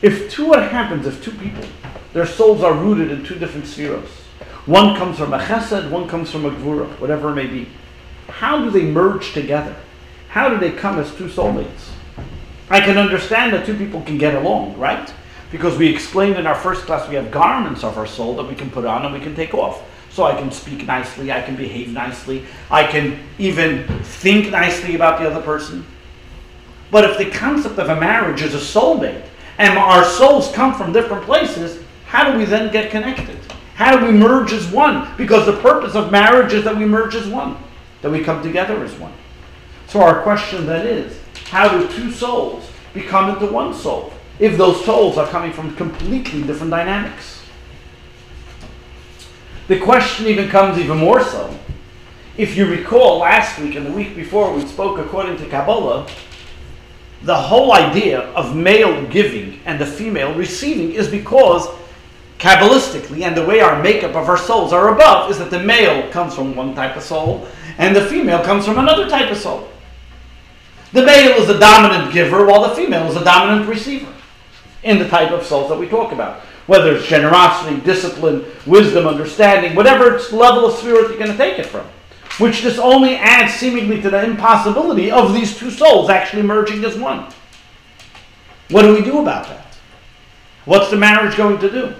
[0.00, 1.64] If two, what happens if two people,
[2.14, 4.08] their souls are rooted in two different spheres?
[4.66, 7.68] One comes from a chesed, one comes from a gvura, whatever it may be.
[8.28, 9.76] How do they merge together?
[10.28, 11.90] How do they come as two soulmates?
[12.70, 15.12] I can understand that two people can get along, right?
[15.50, 18.54] Because we explained in our first class we have garments of our soul that we
[18.54, 19.82] can put on and we can take off.
[20.10, 25.20] So I can speak nicely, I can behave nicely, I can even think nicely about
[25.20, 25.86] the other person.
[26.90, 29.24] But if the concept of a marriage is a soulmate,
[29.58, 33.38] and our souls come from different places, how do we then get connected?
[33.74, 35.08] How do we merge as one?
[35.16, 37.56] Because the purpose of marriage is that we merge as one,
[38.02, 39.12] that we come together as one.
[39.86, 44.84] So our question then is, how do two souls become into one soul if those
[44.84, 47.39] souls are coming from completely different dynamics?
[49.70, 51.56] The question even comes even more so.
[52.36, 56.08] If you recall last week and the week before we spoke according to Kabbalah,
[57.22, 61.68] the whole idea of male giving and the female receiving is because
[62.38, 66.10] Kabbalistically, and the way our makeup of our souls are above, is that the male
[66.10, 67.46] comes from one type of soul
[67.78, 69.68] and the female comes from another type of soul.
[70.92, 74.12] The male is a dominant giver while the female is a dominant receiver
[74.82, 76.40] in the type of souls that we talk about.
[76.70, 81.66] Whether it's generosity, discipline, wisdom, understanding, whatever level of spirit you're going to take it
[81.66, 81.84] from
[82.38, 86.96] which just only adds seemingly to the impossibility of these two souls actually merging as
[86.96, 87.30] one.
[88.70, 89.76] What do we do about that?
[90.64, 91.94] What's the marriage going to do?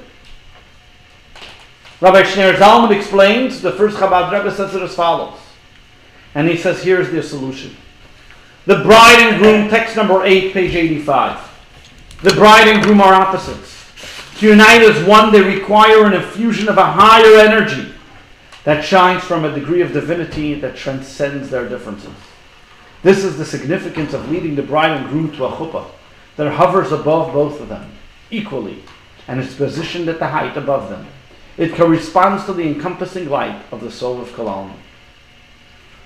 [2.00, 5.38] Rabbi Schneur Zalman explains, the first Chabad Rebbe says it as follows.
[6.35, 7.76] And he says, here's the solution.
[8.64, 12.18] The bride and groom, text number 8, page 85.
[12.22, 13.79] The bride and groom are opposites.
[14.40, 17.92] To unite as one, they require an infusion of a higher energy
[18.64, 22.14] that shines from a degree of divinity that transcends their differences.
[23.03, 25.90] This is the significance of leading the bride and groom to a chuppah
[26.37, 27.92] that hovers above both of them
[28.31, 28.83] equally
[29.29, 31.07] and is positioned at the height above them.
[31.59, 34.72] It corresponds to the encompassing light of the Sovev Kalam.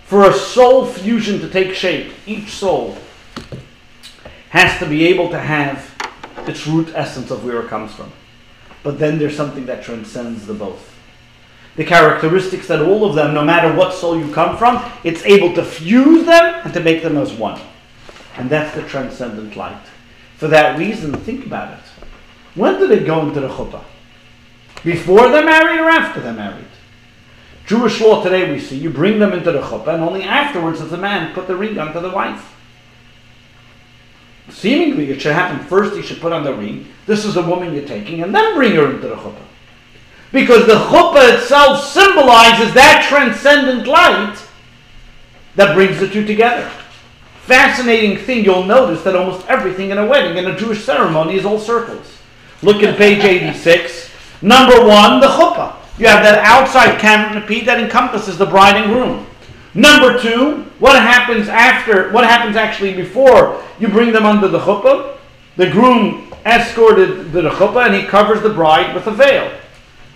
[0.06, 2.98] For a soul fusion to take shape, each soul
[4.48, 5.94] has to be able to have
[6.48, 8.10] its root essence of where it comes from.
[8.84, 10.94] But then there's something that transcends the both
[11.76, 15.52] the characteristics that all of them, no matter what soul you come from, it's able
[15.54, 17.60] to fuse them and to make them as one.
[18.36, 19.82] And that's the transcendent light.
[20.36, 21.84] For that reason, think about it.
[22.54, 23.84] When do they go into the chuppah?
[24.84, 26.66] Before they're married or after they're married?
[27.66, 30.90] Jewish law today we see, you bring them into the chuppah and only afterwards does
[30.90, 32.53] the man put the ring onto the wife.
[34.54, 36.86] Seemingly it should happen first, he should put on the ring.
[37.06, 39.44] This is a woman you're taking and then bring her into the chuppah
[40.34, 44.36] because the chuppah itself symbolizes that transcendent light
[45.54, 46.68] that brings the two together.
[47.42, 51.44] Fascinating thing, you'll notice that almost everything in a wedding, in a Jewish ceremony, is
[51.44, 52.18] all circles.
[52.62, 54.10] Look at page 86.
[54.42, 55.76] Number one, the chuppah.
[55.98, 59.26] You have that outside canopy that encompasses the bride and groom.
[59.74, 65.16] Number two, what happens after, what happens actually before you bring them under the chuppah?
[65.56, 69.50] The groom escorted the chuppah and he covers the bride with a veil.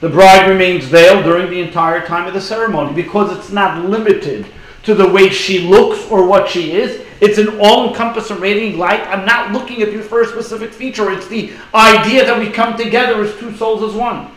[0.01, 4.47] The bride remains veiled during the entire time of the ceremony because it's not limited
[4.85, 7.05] to the way she looks or what she is.
[7.21, 9.01] It's an all encompassing light.
[9.09, 11.11] I'm not looking at you for a specific feature.
[11.11, 14.31] It's the idea that we come together as two souls as one.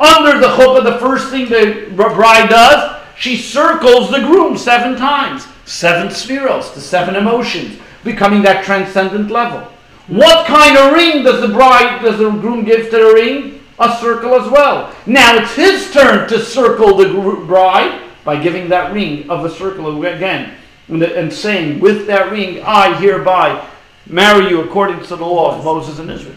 [0.00, 5.46] Under the chuppah, the first thing the bride does, she circles the groom seven times.
[5.64, 9.60] Seven spheros, the seven emotions, becoming that transcendent level.
[10.08, 13.54] What kind of ring does the bride, does the groom give to the ring?
[13.78, 14.94] a circle as well.
[15.06, 17.08] Now it's his turn to circle the
[17.46, 20.54] bride by giving that ring of a circle again
[20.88, 23.66] and saying, With that ring, I hereby
[24.06, 26.36] marry you according to the law of Moses and Israel.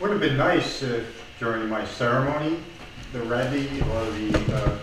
[0.00, 2.58] Would have been nice if during my ceremony,
[3.12, 4.78] the Rebbe or the uh,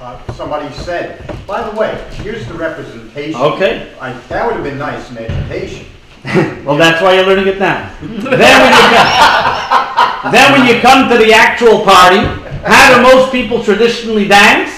[0.00, 3.40] uh, somebody said, by the way, here's the representation.
[3.40, 3.94] Okay.
[4.00, 5.86] I, that would have been nice in education.
[6.64, 7.94] well, that's why you're learning it now.
[8.00, 12.18] then, when you come, then when you come to the actual party,
[12.64, 14.72] how do most people traditionally dance?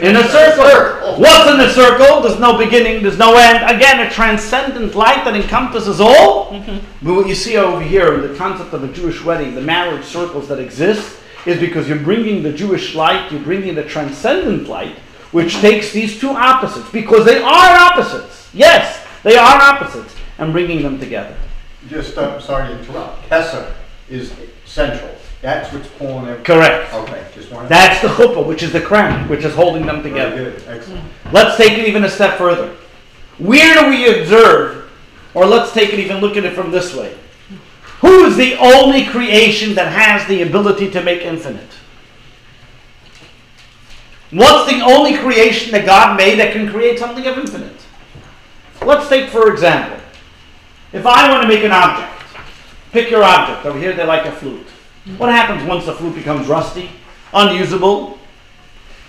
[0.00, 1.18] In a circle.
[1.18, 2.20] What's in a circle?
[2.20, 3.64] There's no beginning, there's no end.
[3.64, 6.52] Again, a transcendent light that encompasses all.
[6.52, 7.06] Mm-hmm.
[7.06, 10.48] But what you see over here, the concept of a Jewish wedding, the marriage circles
[10.48, 11.18] that exist,
[11.48, 14.96] is because you're bringing the Jewish light, you're bringing the transcendent light,
[15.32, 18.50] which takes these two opposites, because they are opposites.
[18.52, 21.36] Yes, they are opposites and bringing them together.
[21.88, 23.28] Just, uh, sorry to interrupt.
[23.28, 23.72] Kesser
[24.10, 24.32] is
[24.64, 25.14] central.
[25.40, 26.44] That's what's pulling them.
[26.44, 26.92] Correct.
[26.92, 27.68] Okay, just one.
[27.68, 30.36] That's the chuppah, which is the crown, which is holding them together.
[30.36, 31.04] Very good, excellent.
[31.32, 32.74] Let's take it even a step further.
[33.38, 34.90] Where do we observe,
[35.34, 37.16] Or let's take it even look at it from this way.
[38.00, 41.70] Who is the only creation that has the ability to make infinite?
[44.30, 47.74] What's the only creation that God made that can create something of infinite?
[48.84, 49.98] Let's take, for example,
[50.92, 52.12] if I want to make an object,
[52.92, 53.66] pick your object.
[53.66, 54.66] Over here, they like a flute.
[55.16, 56.90] What happens once the flute becomes rusty,
[57.32, 58.18] unusable?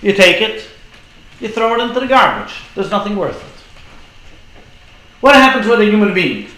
[0.01, 0.67] You take it,
[1.39, 2.55] you throw it into the garbage.
[2.73, 3.63] There's nothing worth it.
[5.21, 6.49] What happens with a human being?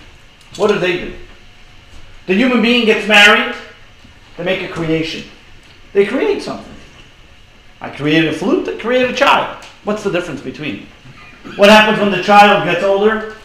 [0.56, 1.16] What do they do?
[2.32, 3.54] The human being gets married,
[4.38, 5.30] they make a creation.
[5.92, 6.74] They create something.
[7.82, 9.66] I created a flute, I created a child.
[9.84, 10.88] What's the difference between?
[11.58, 13.36] What happens when the child gets older?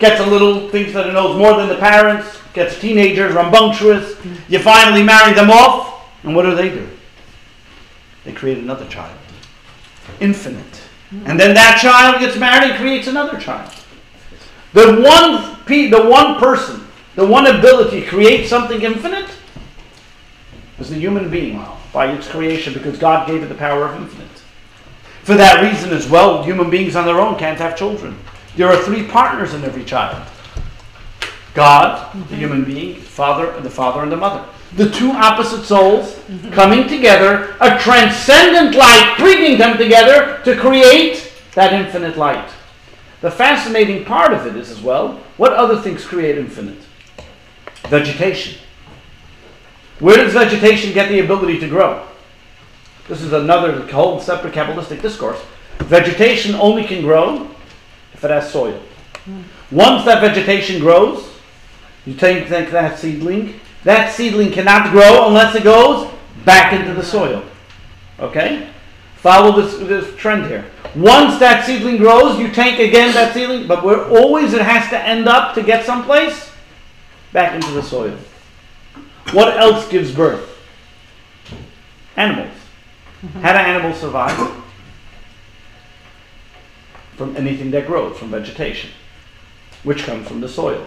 [0.00, 4.16] Gets a little, thinks that it knows more than the parents, gets teenagers, rambunctious.
[4.48, 6.88] You finally marry them off, and what do they do?
[8.24, 9.16] They create another child.
[10.18, 10.82] Infinite.
[11.24, 13.72] And then that child gets married and creates another child.
[14.72, 16.85] The one, the one person,
[17.16, 19.30] the one ability to create something infinite
[20.78, 24.28] is the human being by its creation because God gave it the power of infinite.
[25.22, 28.16] For that reason as well, human beings on their own can't have children.
[28.54, 30.24] There are three partners in every child.
[31.54, 32.28] God, mm-hmm.
[32.28, 34.46] the human being, father, the father and the mother.
[34.74, 36.50] The two opposite souls mm-hmm.
[36.50, 42.50] coming together, a transcendent light bringing them together to create that infinite light.
[43.22, 46.85] The fascinating part of it is as well, what other things create infinite?
[47.88, 48.60] Vegetation.
[49.98, 52.06] Where does vegetation get the ability to grow?
[53.08, 55.40] This is another whole separate Kabbalistic discourse.
[55.78, 57.48] Vegetation only can grow
[58.12, 58.80] if it has soil.
[59.70, 61.28] Once that vegetation grows,
[62.04, 66.12] you take, take that seedling, that seedling cannot grow unless it goes
[66.44, 67.44] back into the soil.
[68.18, 68.68] Okay?
[69.16, 70.64] Follow this, this trend here.
[70.94, 74.98] Once that seedling grows, you take again that seedling, but where always it has to
[74.98, 76.45] end up to get someplace,
[77.36, 78.16] back into the soil.
[79.32, 80.56] What else gives birth?
[82.16, 82.56] Animals.
[83.20, 83.40] Mm-hmm.
[83.40, 84.64] How do animals survive?
[87.18, 88.88] From anything that grows, from vegetation,
[89.82, 90.82] which comes from the soil.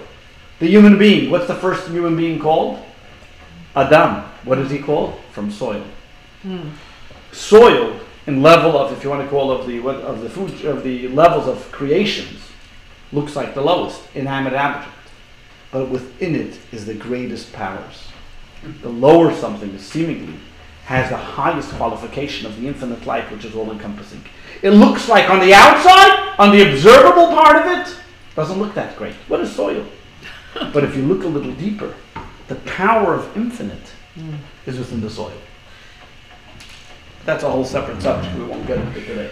[0.58, 2.84] The human being, what's the first human being called?
[3.76, 4.24] Adam.
[4.43, 5.20] What is he called?
[5.32, 5.84] From soil.
[6.43, 6.72] Mm.
[7.32, 10.82] Soil, in level of, if you want to call of the of the food of
[10.84, 12.41] the levels of creations,
[13.12, 14.95] looks like the lowest inanimate object,
[15.72, 18.08] but within it is the greatest powers.
[18.82, 20.36] The lower something is seemingly
[20.86, 24.24] has the highest qualification of the infinite light, which is all encompassing.
[24.64, 27.96] It looks like on the outside, on the observable part of it,
[28.36, 29.14] doesn't look that great.
[29.28, 29.86] What is soil?
[30.74, 31.94] but if you look a little deeper,
[32.48, 34.38] the power of infinite mm.
[34.66, 35.34] is within the soil.
[37.26, 38.36] That's a whole separate subject.
[38.36, 39.32] We won't get into today.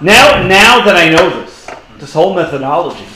[0.00, 3.06] Now, now that I know this, this whole methodology,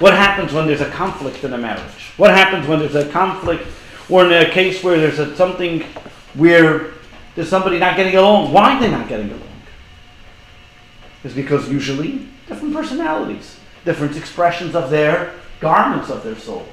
[0.00, 2.12] what happens when there's a conflict in a marriage?
[2.16, 3.66] What happens when there's a conflict
[4.08, 5.82] or in a case where there's a, something
[6.34, 6.94] where
[7.34, 8.52] there's somebody not getting along?
[8.52, 9.42] Why are they not getting along?
[11.22, 16.66] It's because usually different personalities, different expressions of their garments of their soul.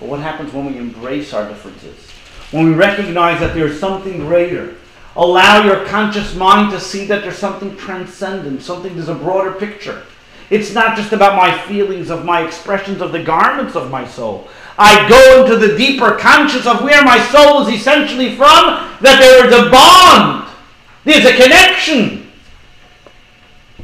[0.00, 2.10] But what happens when we embrace our differences?
[2.50, 4.74] When we recognize that there's something greater,
[5.16, 10.04] allow your conscious mind to see that there's something transcendent, something, there's a broader picture.
[10.48, 14.48] It's not just about my feelings, of my expressions of the garments of my soul.
[14.78, 19.46] I go into the deeper conscious of where my soul is essentially from, that there
[19.46, 20.48] is a bond,
[21.04, 22.30] there's a connection.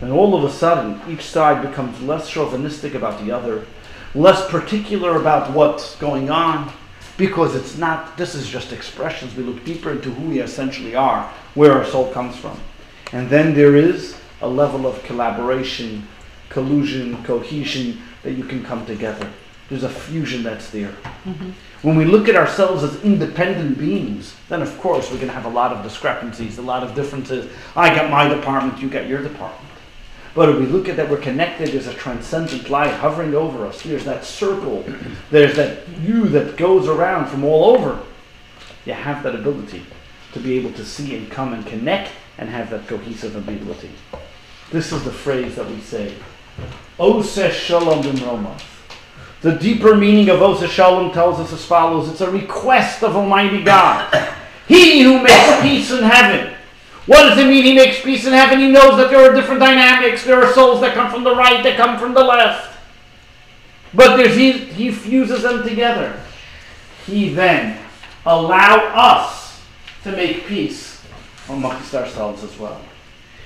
[0.00, 3.66] And all of a sudden, each side becomes less chauvinistic about the other,
[4.14, 6.72] less particular about what's going on,
[7.16, 9.34] because it's not, this is just expressions.
[9.34, 12.58] We look deeper into who we essentially are, where our soul comes from.
[13.12, 16.06] And then there is a level of collaboration
[16.53, 19.28] collusion, cohesion, that you can come together.
[19.68, 20.92] There's a fusion that's there.
[21.24, 21.50] Mm-hmm.
[21.80, 25.46] When we look at ourselves as independent beings, then of course we're going to have
[25.46, 27.50] a lot of discrepancies, a lot of differences.
[27.74, 29.72] I got my department, you got your department.
[30.34, 31.68] But if we look at that, we're connected.
[31.68, 33.82] There's a transcendent light hovering over us.
[33.82, 34.84] There's that circle.
[35.30, 38.00] There's that you that goes around from all over.
[38.86, 39.84] You have that ability
[40.32, 43.90] to be able to see and come and connect and have that cohesive ability.
[44.70, 46.14] This is the phrase that we say
[46.98, 48.62] Ose Shalom Bimromav.
[49.40, 53.62] The deeper meaning of Ose Shalom tells us as follows it's a request of Almighty
[53.62, 54.32] God.
[54.68, 56.55] He who makes peace in heaven.
[57.07, 58.61] What does it mean he makes peace in heaven?
[58.61, 60.24] He knows that there are different dynamics.
[60.24, 62.78] There are souls that come from the right, that come from the left.
[63.92, 66.18] But he, he fuses them together.
[67.07, 67.80] He then
[68.24, 69.61] allow us
[70.05, 71.03] to make peace
[71.48, 72.80] amongst ourselves as well.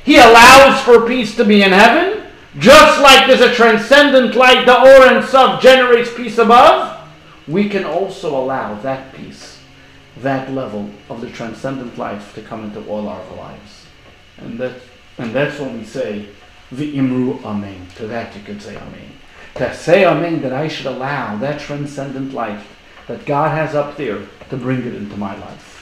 [0.04, 2.26] He allows for peace to be in heaven,
[2.59, 6.98] Just like there's a transcendent light, the Or Ein Sof generates peace above,
[7.46, 9.61] we can also allow that peace,
[10.18, 13.86] that level of the transcendent life to come into all our lives.
[14.38, 14.80] And, that,
[15.18, 16.28] and that's when we say,
[16.72, 17.86] V'imru Amen.
[17.96, 19.12] To that you could say Amen.
[19.57, 22.76] To say Amen that I should allow that transcendent life
[23.07, 25.76] that God has up there to bring it into my life.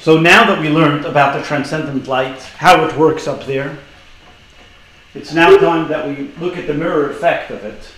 [0.00, 3.76] So now that we learned about the transcendent light, how it works up there,
[5.12, 7.92] it's now time that we look at the mirror effect of it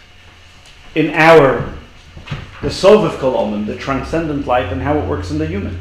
[0.97, 1.73] in our,
[2.61, 5.79] the Sovev Kalam, the transcendent light, and how it works in the human.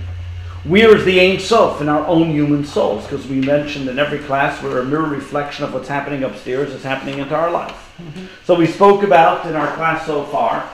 [0.64, 3.08] Where is the Ein Sof in our own human souls?
[3.08, 6.84] Because we mentioned in every class we're a mirror reflection of what's happening upstairs is
[6.84, 7.96] happening into our life.
[8.00, 8.26] Mm-hmm.
[8.46, 10.70] So we spoke about in our class so far,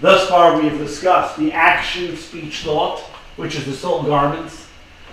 [0.00, 3.00] thus far we have discussed the action, speech, thought,
[3.36, 4.65] which is the soul garments,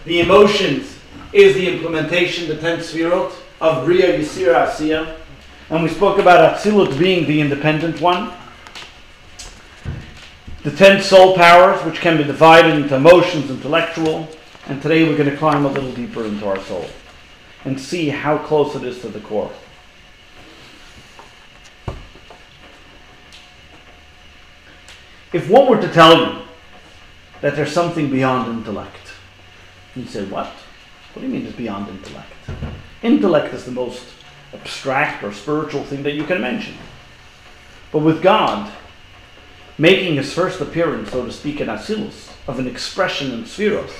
[0.05, 0.99] the emotions
[1.31, 5.17] is the implementation, the ten sfirot of Bria, Yetzirah, Asiya.
[5.69, 8.31] And we spoke about Atzilut being the independent one.
[10.63, 14.29] The ten soul powers, which can be divided into emotions, intellectual.
[14.67, 16.85] And today we're going to climb a little deeper into our soul
[17.65, 19.51] and see how close it is to the core.
[25.31, 26.43] If one were to tell you
[27.41, 29.02] that there's something beyond intellect,
[29.95, 30.47] you say, what?
[30.47, 32.33] What do you mean it's beyond intellect?
[33.03, 34.05] Intellect is the most
[34.53, 36.75] abstract or spiritual thing that you can mention.
[37.91, 38.71] But with God,
[39.77, 43.91] making his first appearance, so to speak, in Atzilus, of an expression in Spheros,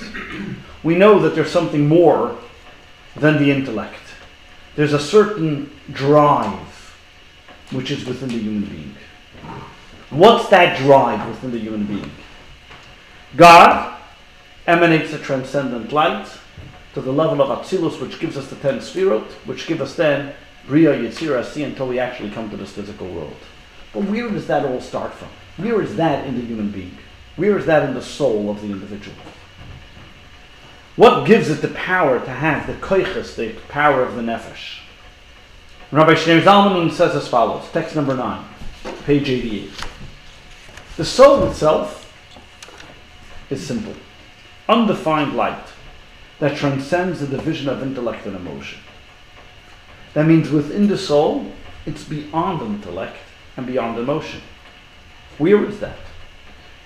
[0.82, 2.38] we know that there's something more
[3.16, 4.00] than the intellect.
[4.74, 6.96] There's a certain drive
[7.70, 8.94] which is within the human being.
[10.10, 12.10] What's that drive within the human being?
[13.36, 13.93] God
[14.66, 16.26] emanates a transcendent light
[16.94, 20.34] to the level of Atzilus, which gives us the ten Sfirot, which give us then
[20.66, 23.36] Bria, Yetzirah, See until we actually come to this physical world.
[23.92, 25.28] But where does that all start from?
[25.56, 26.96] Where is that in the human being?
[27.36, 29.16] Where is that in the soul of the individual?
[30.96, 34.80] What gives it the power to have the koiches, the power of the nefesh?
[35.90, 38.44] Rabbi Schneur Zalman says as follows, text number 9,
[39.04, 39.70] page 88.
[40.96, 42.00] The soul itself
[43.50, 43.94] is simple
[44.68, 45.66] undefined light
[46.38, 48.80] that transcends the division of intellect and emotion.
[50.14, 51.52] That means within the soul,
[51.86, 53.16] it's beyond intellect
[53.56, 54.40] and beyond emotion.
[55.38, 55.98] Where is that?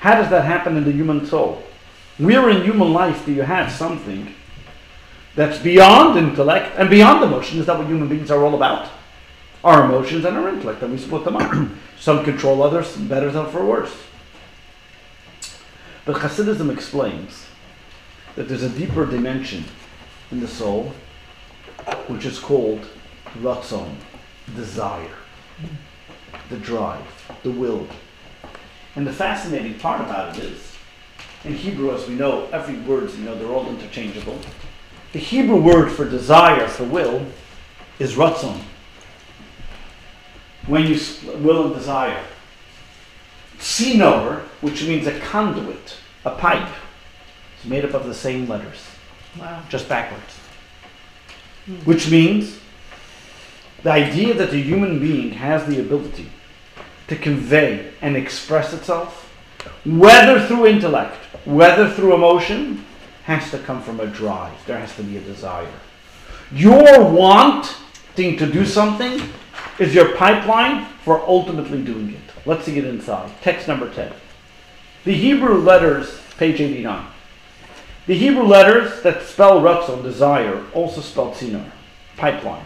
[0.00, 1.62] How does that happen in the human soul?
[2.18, 4.34] Where in human life do you have something
[5.34, 7.60] that's beyond intellect and beyond emotion?
[7.60, 8.88] Is that what human beings are all about?
[9.62, 11.68] Our emotions and our intellect, and we split them up.
[11.98, 13.94] Some control others better, than for worse.
[16.04, 17.47] But Hasidism explains
[18.39, 19.64] that there's a deeper dimension
[20.30, 20.93] in the soul,
[22.07, 22.86] which is called
[23.41, 23.97] ratzon,
[24.55, 25.16] desire,
[26.49, 27.03] the drive,
[27.43, 27.89] the will.
[28.95, 30.76] And the fascinating part about it is,
[31.43, 34.39] in Hebrew, as we know, every word, you know, they're all interchangeable.
[35.12, 37.26] The Hebrew word for desire, for will,
[37.99, 38.61] is ratzon.
[40.68, 40.97] When you
[41.39, 42.22] will and desire.
[43.59, 46.68] Tzinor, which means a conduit, a pipe
[47.68, 48.86] made up of the same letters,
[49.38, 49.60] Wow.
[49.68, 50.34] just backwards.
[51.66, 51.74] Hmm.
[51.84, 52.58] Which means
[53.82, 56.30] the idea that the human being has the ability
[57.08, 59.32] to convey and express itself,
[59.84, 62.84] whether through intellect, whether through emotion,
[63.24, 64.52] has to come from a drive.
[64.66, 65.70] There has to be a desire.
[66.50, 69.20] Your wanting to do something
[69.78, 72.46] is your pipeline for ultimately doing it.
[72.46, 73.30] Let's see it inside.
[73.42, 74.12] Text number 10.
[75.04, 77.06] The Hebrew letters, page 89.
[78.09, 81.70] The Hebrew letters that spell Ratzon, desire, also spell Tzinor,
[82.16, 82.64] pipeline.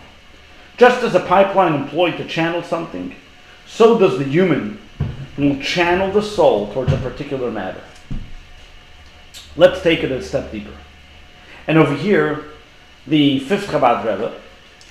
[0.77, 3.17] Just as a pipeline employed to channel something,
[3.67, 4.79] so does the human
[5.37, 7.81] will channel the soul towards a particular matter.
[9.57, 10.77] Let's take it a step deeper.
[11.67, 12.45] And over here,
[13.09, 14.41] the fifth Chabad Rebbe,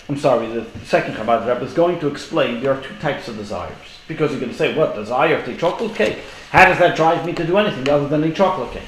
[0.09, 3.37] I'm sorry, the second Chabad Rebbe is going to explain there are two types of
[3.37, 3.99] desires.
[4.05, 6.19] Because you can say, what, desire to eat chocolate cake?
[6.49, 8.83] How does that drive me to do anything other than eat chocolate cake?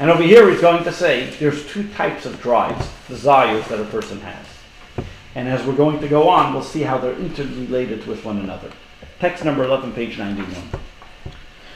[0.00, 3.84] And over here he's going to say there's two types of drives, desires that a
[3.84, 4.46] person has.
[5.34, 8.70] And as we're going to go on, we'll see how they're interrelated with one another.
[9.20, 10.52] Text number 11, page 91.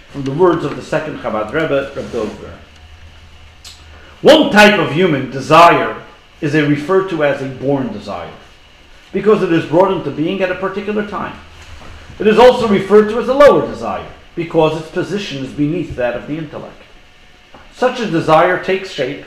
[0.09, 2.59] From the words of the second Chabad Rebbe, Reb.
[4.23, 6.03] One type of human desire
[6.41, 8.33] is a referred to as a born desire,
[9.12, 11.39] because it is brought into being at a particular time.
[12.19, 16.16] It is also referred to as a lower desire, because its position is beneath that
[16.16, 16.83] of the intellect.
[17.79, 19.24] Such a desire takes shape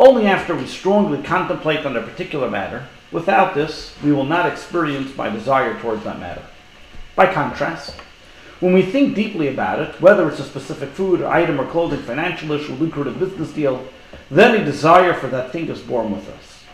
[0.00, 2.88] only after we strongly contemplate on a particular matter.
[3.12, 6.42] Without this, we will not experience my desire towards that matter.
[7.14, 7.94] By contrast,
[8.58, 12.00] when we think deeply about it, whether it's a specific food, or item, or clothing,
[12.00, 13.86] financial issue, lucrative business deal,
[14.28, 16.64] then a desire for that thing is born with us.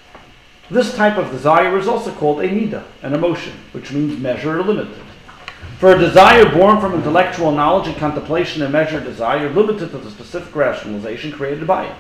[0.71, 4.63] This type of desire is also called a nida, an emotion, which means measured or
[4.63, 5.04] limited.
[5.79, 10.11] For a desire born from intellectual knowledge and contemplation, a measured desire limited to the
[10.11, 11.97] specific rationalization created by it.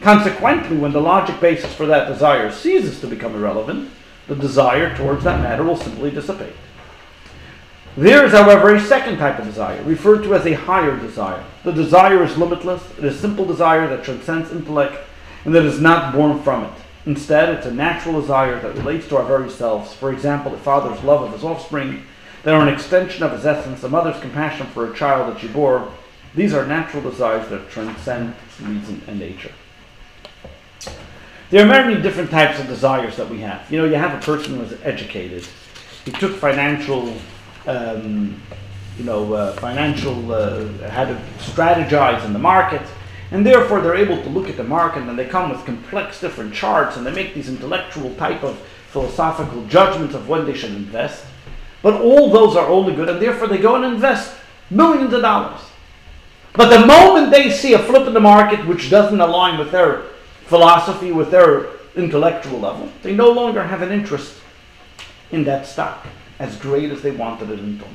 [0.00, 3.90] Consequently, when the logic basis for that desire ceases to become irrelevant,
[4.28, 6.54] the desire towards that matter will simply dissipate.
[7.96, 11.44] There is, however, a second type of desire, referred to as a higher desire.
[11.64, 14.96] The desire is limitless, it is simple desire that transcends intellect,
[15.44, 16.72] and that is not born from it.
[17.04, 19.92] Instead, it's a natural desire that relates to our very selves.
[19.92, 22.04] For example, a father's love of his offspring,
[22.42, 25.48] that are an extension of his essence, a mother's compassion for a child that she
[25.48, 25.92] bore.
[26.34, 29.52] These are natural desires that transcend reason and nature.
[31.50, 33.70] There are many different types of desires that we have.
[33.70, 35.46] You know, you have a person who is educated.
[36.04, 37.12] He took financial,
[37.66, 38.40] um,
[38.96, 42.82] you know, uh, financial, uh, had to strategize in the market,
[43.32, 46.54] and therefore they're able to look at the market and they come with complex different
[46.54, 48.58] charts and they make these intellectual type of
[48.90, 51.24] philosophical judgments of when they should invest.
[51.82, 54.34] But all those are only good, and therefore they go and invest
[54.70, 55.60] millions of dollars.
[56.52, 60.02] But the moment they see a flip in the market which doesn't align with their
[60.46, 62.90] philosophy, with their intellectual level.
[63.02, 64.40] They no longer have an interest
[65.30, 66.06] in that stock
[66.38, 67.86] as great as they wanted it in Tomer.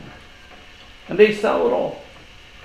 [1.09, 2.01] And they sell it all.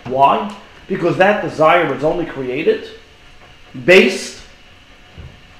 [0.04, 0.56] Why?
[0.86, 2.88] Because that desire was only created
[3.84, 4.42] based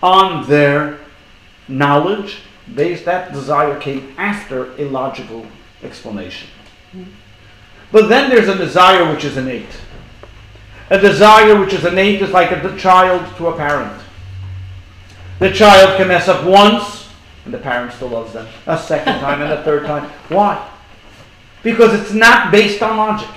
[0.03, 0.99] on their
[1.69, 2.39] knowledge,
[2.75, 5.47] based that desire came after a logical
[5.83, 6.49] explanation.
[7.93, 9.81] But then there's a desire which is innate.
[10.91, 14.01] A desire which is innate is like a child to a parent.
[15.39, 17.09] The child can mess up once,
[17.45, 18.47] and the parent still loves them.
[18.67, 20.09] A second time and a third time.
[20.29, 20.69] Why?
[21.63, 23.31] Because it's not based on logic.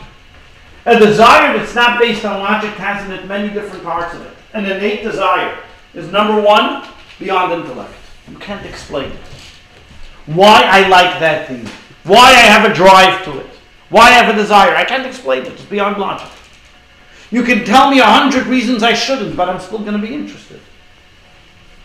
[0.86, 4.34] A desire that's not based on logic has in it many different parts of it.
[4.54, 5.58] An innate desire
[5.94, 6.88] is number one,
[7.20, 7.94] beyond intellect.
[8.30, 9.20] You can't explain it.
[10.26, 11.68] Why I like that thing.
[12.04, 13.50] Why I have a drive to it.
[13.90, 14.76] Why I have a desire.
[14.76, 15.54] I can't explain it.
[15.54, 16.30] It's beyond logic.
[17.32, 20.14] You can tell me a hundred reasons I shouldn't, but I'm still going to be
[20.14, 20.60] interested.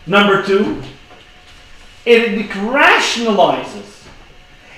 [0.05, 0.81] Number two,
[2.05, 4.05] it rationalizes.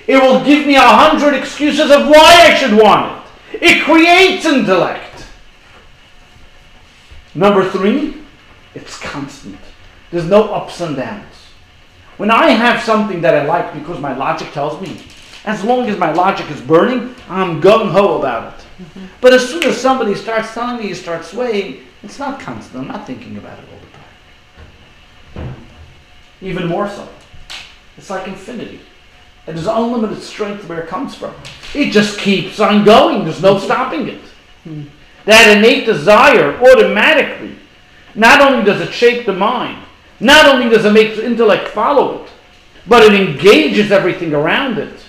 [0.06, 3.62] It will give me a hundred excuses of why I should want it.
[3.62, 5.26] It creates intellect.
[7.34, 8.16] Number three,
[8.74, 9.58] it's constant.
[10.10, 11.31] There's no ups and downs.
[12.22, 14.96] When I have something that I like because my logic tells me,
[15.44, 18.64] as long as my logic is burning, I'm gung ho about it.
[18.78, 19.06] Mm-hmm.
[19.20, 22.76] But as soon as somebody starts telling me you start swaying, it's not constant.
[22.76, 23.80] I'm not thinking about it all
[25.34, 25.54] the time.
[26.40, 27.08] Even more so.
[27.96, 28.78] It's like infinity.
[29.48, 31.34] It is unlimited strength where it comes from.
[31.74, 33.24] It just keeps on going.
[33.24, 34.20] There's no stopping it.
[35.24, 37.56] That innate desire automatically,
[38.14, 39.84] not only does it shape the mind,
[40.22, 42.30] not only does it make the intellect follow it,
[42.86, 45.04] but it engages everything around it.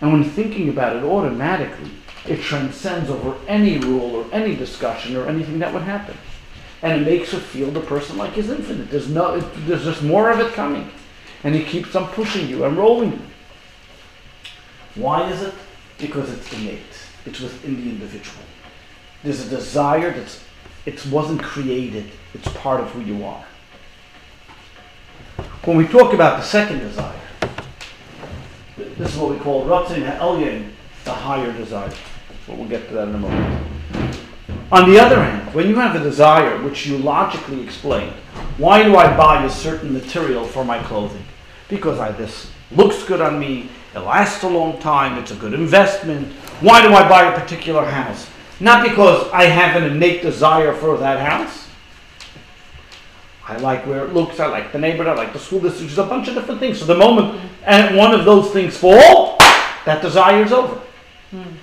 [0.00, 1.90] And when thinking about it automatically,
[2.26, 6.16] it transcends over any rule or any discussion or anything that would happen
[6.82, 8.90] and it makes you feel the person like is infinite.
[8.90, 10.90] There's no, it, there's just more of it coming,
[11.42, 13.20] and it keeps on pushing you and rolling you.
[14.94, 15.54] Why is it?
[15.98, 16.80] Because it's innate.
[17.26, 18.44] It's within the individual.
[19.22, 20.44] There's a desire that's
[20.86, 22.10] it wasn't created.
[22.32, 23.44] It's part of who you are.
[25.64, 27.20] When we talk about the second desire,
[28.76, 30.70] this is what we call Ratzon Ha'elyon,
[31.04, 31.92] the higher desire.
[32.46, 33.68] But we'll get to that in a moment.
[34.72, 38.12] On the other hand, when you have a desire which you logically explain,
[38.56, 41.24] why do I buy a certain material for my clothing?
[41.68, 45.54] Because I, this looks good on me, it lasts a long time, it's a good
[45.54, 46.32] investment.
[46.60, 48.28] Why do I buy a particular house?
[48.60, 51.67] Not because I have an innate desire for that house.
[53.48, 56.06] I like where it looks, I like the neighborhood, I like the school district, there's
[56.06, 56.78] a bunch of different things.
[56.78, 59.38] So the moment and one of those things fall,
[59.86, 60.80] that desire is over.
[61.32, 61.54] Mm.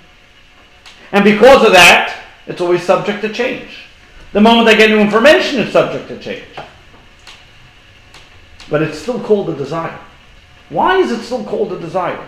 [1.12, 3.86] And because of that, it's always subject to change.
[4.34, 6.46] The moment I get new information, it's subject to change.
[8.68, 10.00] But it's still called a desire.
[10.70, 12.28] Why is it still called a desire?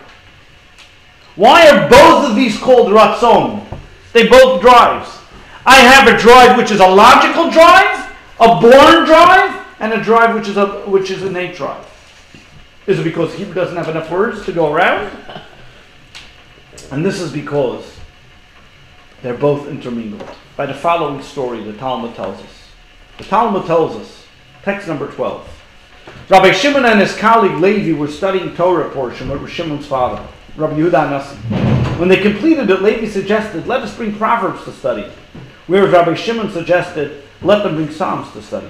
[1.35, 3.65] Why are both of these called ratzon?
[4.13, 5.17] They both drives.
[5.65, 8.06] I have a drive which is a logical drive,
[8.39, 11.85] a born drive, and a drive which is a which is innate drive.
[12.87, 15.11] Is it because Hebrew doesn't have enough words to go around?
[16.91, 17.97] And this is because
[19.21, 20.29] they're both intermingled.
[20.55, 22.69] By the following story, the Talmud tells us.
[23.17, 24.17] The Talmud tells us
[24.67, 25.47] Text number 12.
[26.27, 30.27] Rabbi Shimon and his colleague Levi were studying Torah portion with Shimon's father,
[30.57, 31.37] Rabbi Yehuda Nasi.
[31.97, 35.09] When they completed it, Levi suggested, let us bring Proverbs to study.
[35.67, 38.69] Whereas Rabbi Shimon suggested, let them bring Psalms to study.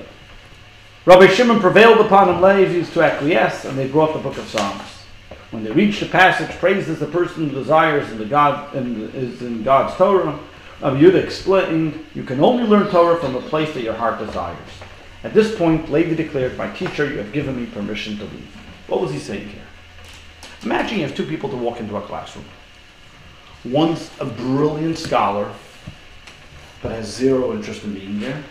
[1.06, 4.82] Rabbi Shimon prevailed upon him Levi's to acquiesce, and they brought the book of Psalms.
[5.52, 9.42] When they reached the passage, praises the person who desires in the God and is
[9.42, 10.38] in God's Torah.
[10.82, 14.58] Rabbi Yehuda explained, you can only learn Torah from a place that your heart desires.
[15.24, 18.56] At this point, Levi declared, My teacher, you have given me permission to leave.
[18.88, 19.64] What was he saying here?
[20.64, 22.46] Imagine you have two people to walk into a classroom.
[23.64, 25.52] One's a brilliant scholar,
[26.82, 28.44] but has zero interest in being there.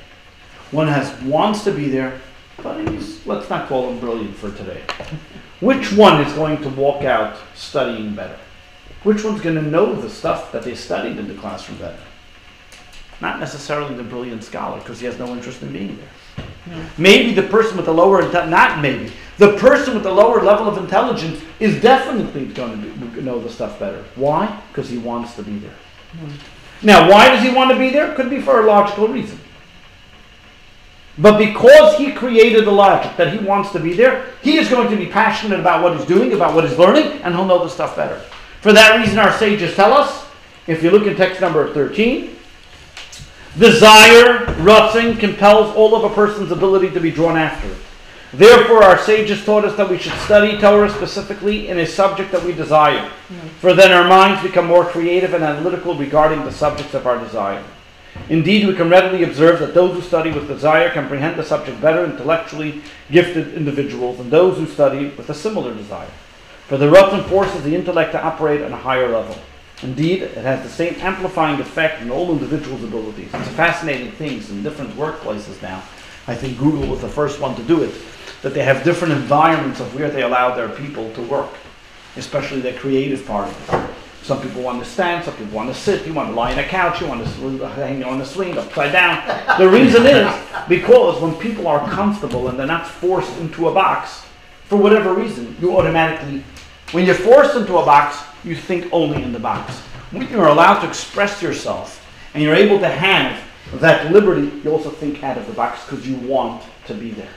[0.70, 2.20] One has wants to be there,
[2.62, 4.82] but he's let's not call him brilliant for today.
[5.60, 8.38] Which one is going to walk out studying better?
[9.02, 11.98] Which one's going to know the stuff that they studied in the classroom better?
[13.20, 16.44] Not necessarily the brilliant scholar, because he has no interest in being there.
[16.64, 17.02] Hmm.
[17.02, 20.76] Maybe the person with the lower, not maybe, the person with the lower level of
[20.76, 22.82] intelligence is definitely going
[23.14, 24.04] to know the stuff better.
[24.16, 24.60] Why?
[24.68, 25.74] Because he wants to be there.
[26.12, 26.32] Hmm.
[26.82, 28.14] Now, why does he want to be there?
[28.14, 29.38] Could be for a logical reason.
[31.18, 34.90] But because he created the logic that he wants to be there, he is going
[34.90, 37.70] to be passionate about what he's doing, about what he's learning, and he'll know the
[37.70, 38.18] stuff better.
[38.60, 40.26] For that reason, our sages tell us,
[40.66, 42.36] if you look in text number 13,
[43.58, 47.78] Desire, ratzon, compels all of a person's ability to be drawn after it.
[48.34, 52.44] Therefore, our sages taught us that we should study Torah specifically in a subject that
[52.44, 53.48] we desire, mm.
[53.60, 57.64] for then our minds become more creative and analytical regarding the subjects of our desire.
[58.28, 62.04] Indeed, we can readily observe that those who study with desire comprehend the subject better
[62.04, 66.10] intellectually gifted individuals than those who study with a similar desire.
[66.66, 69.36] For the Ratzon forces the intellect to operate on a higher level.
[69.82, 73.28] Indeed, it has the same amplifying effect in all individuals' abilities.
[73.32, 75.82] It's a fascinating thing in different workplaces now.
[76.26, 77.94] I think Google was the first one to do it,
[78.42, 81.50] that they have different environments of where they allow their people to work,
[82.16, 83.95] especially their creative part of it.
[84.26, 86.58] Some people want to stand, some people want to sit, you want to lie on
[86.58, 89.22] a couch, you want to hang on a swing upside down.
[89.56, 90.34] The reason is
[90.68, 94.26] because when people are comfortable and they're not forced into a box,
[94.64, 96.42] for whatever reason, you automatically,
[96.90, 99.78] when you're forced into a box, you think only in the box.
[100.10, 102.04] When you're allowed to express yourself
[102.34, 103.40] and you're able to have
[103.80, 107.32] that liberty, you also think out of the box because you want to be there.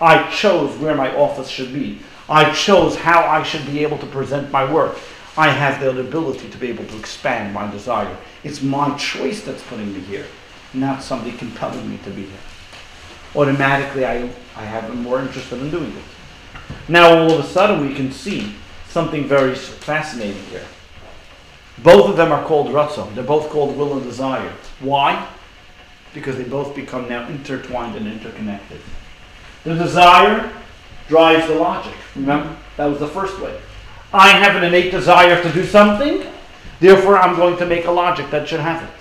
[0.00, 1.98] I chose where my office should be.
[2.28, 4.96] I chose how I should be able to present my work.
[5.36, 8.16] I have the ability to be able to expand my desire.
[8.42, 10.26] It's my choice that's putting me here,
[10.74, 12.40] not somebody compelling me to be here.
[13.34, 16.02] Automatically, I, I have more interested in doing it.
[16.88, 18.54] Now, all of a sudden, we can see
[18.88, 20.64] something very fascinating here.
[21.78, 23.14] Both of them are called ratzon.
[23.14, 24.52] They're both called will and desire.
[24.80, 25.28] Why?
[26.12, 28.80] Because they both become now intertwined and interconnected.
[29.62, 30.52] The desire
[31.06, 31.94] drives the logic.
[32.16, 32.56] Remember?
[32.76, 33.58] That was the first way.
[34.12, 36.26] I have an innate desire to do something,
[36.80, 38.94] therefore I'm going to make a logic that should have it.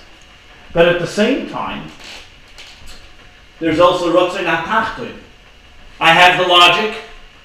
[0.72, 1.90] But at the same time,
[3.60, 5.16] there's also ratzon atachtoin.
[6.00, 6.98] I have the logic.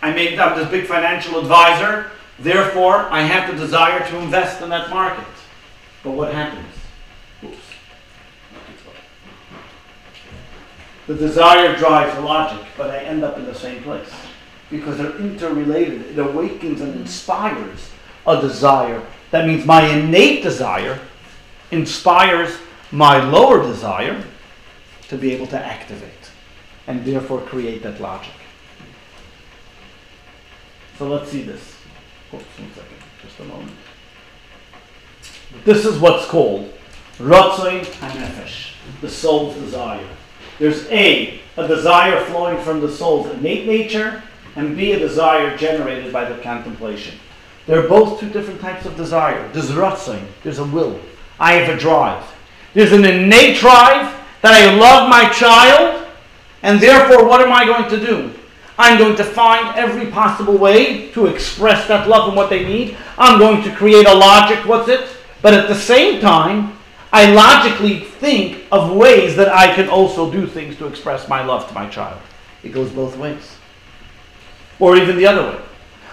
[0.03, 2.11] I make up this big financial advisor.
[2.39, 5.27] Therefore, I have the desire to invest in that market.
[6.03, 6.67] But what happens?
[7.43, 7.57] Oops.
[11.07, 14.11] The desire drives the logic, but I end up in the same place.
[14.71, 16.03] Because they're interrelated.
[16.03, 17.91] It awakens and inspires
[18.27, 19.05] a desire.
[19.31, 20.99] That means my innate desire
[21.71, 22.57] inspires
[22.91, 24.25] my lower desire
[25.09, 26.31] to be able to activate
[26.87, 28.33] and therefore create that logic.
[30.99, 31.75] So let's see this.
[32.33, 33.73] Oops, one second, just a moment.
[35.65, 36.73] This is what's called
[37.19, 40.07] Ratzoi HaNefesh, the soul's desire.
[40.59, 44.23] There's A, a desire flowing from the soul's innate nature,
[44.57, 47.19] and B, a desire generated by the contemplation.
[47.67, 49.49] They're both two different types of desire.
[49.53, 51.01] There's Ratzoi, there's a will.
[51.41, 52.25] I have a drive.
[52.75, 56.07] There's an innate drive that I love my child,
[56.63, 58.33] and therefore, what am I going to do?
[58.77, 62.97] I'm going to find every possible way to express that love and what they need.
[63.17, 65.09] I'm going to create a logic, what's it?
[65.43, 66.77] But at the same time,
[67.13, 71.69] I logically think of ways that I can also do things to express my love
[71.69, 72.21] to my child.
[72.65, 73.57] It goes both ways.
[74.79, 75.65] Or even the other way.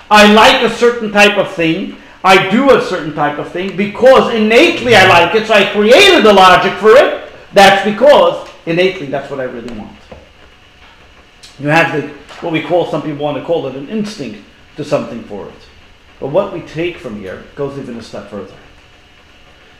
[0.10, 1.98] I like a certain type of thing.
[2.24, 6.24] I do a certain type of thing because innately I like it, so I created
[6.24, 7.32] the logic for it.
[7.54, 9.98] That's because innately that's what I really want.
[11.60, 12.08] You have the
[12.42, 14.44] what we call, some people want to call it an instinct
[14.76, 15.54] to something for it.
[16.20, 18.56] But what we take from here goes even a step further.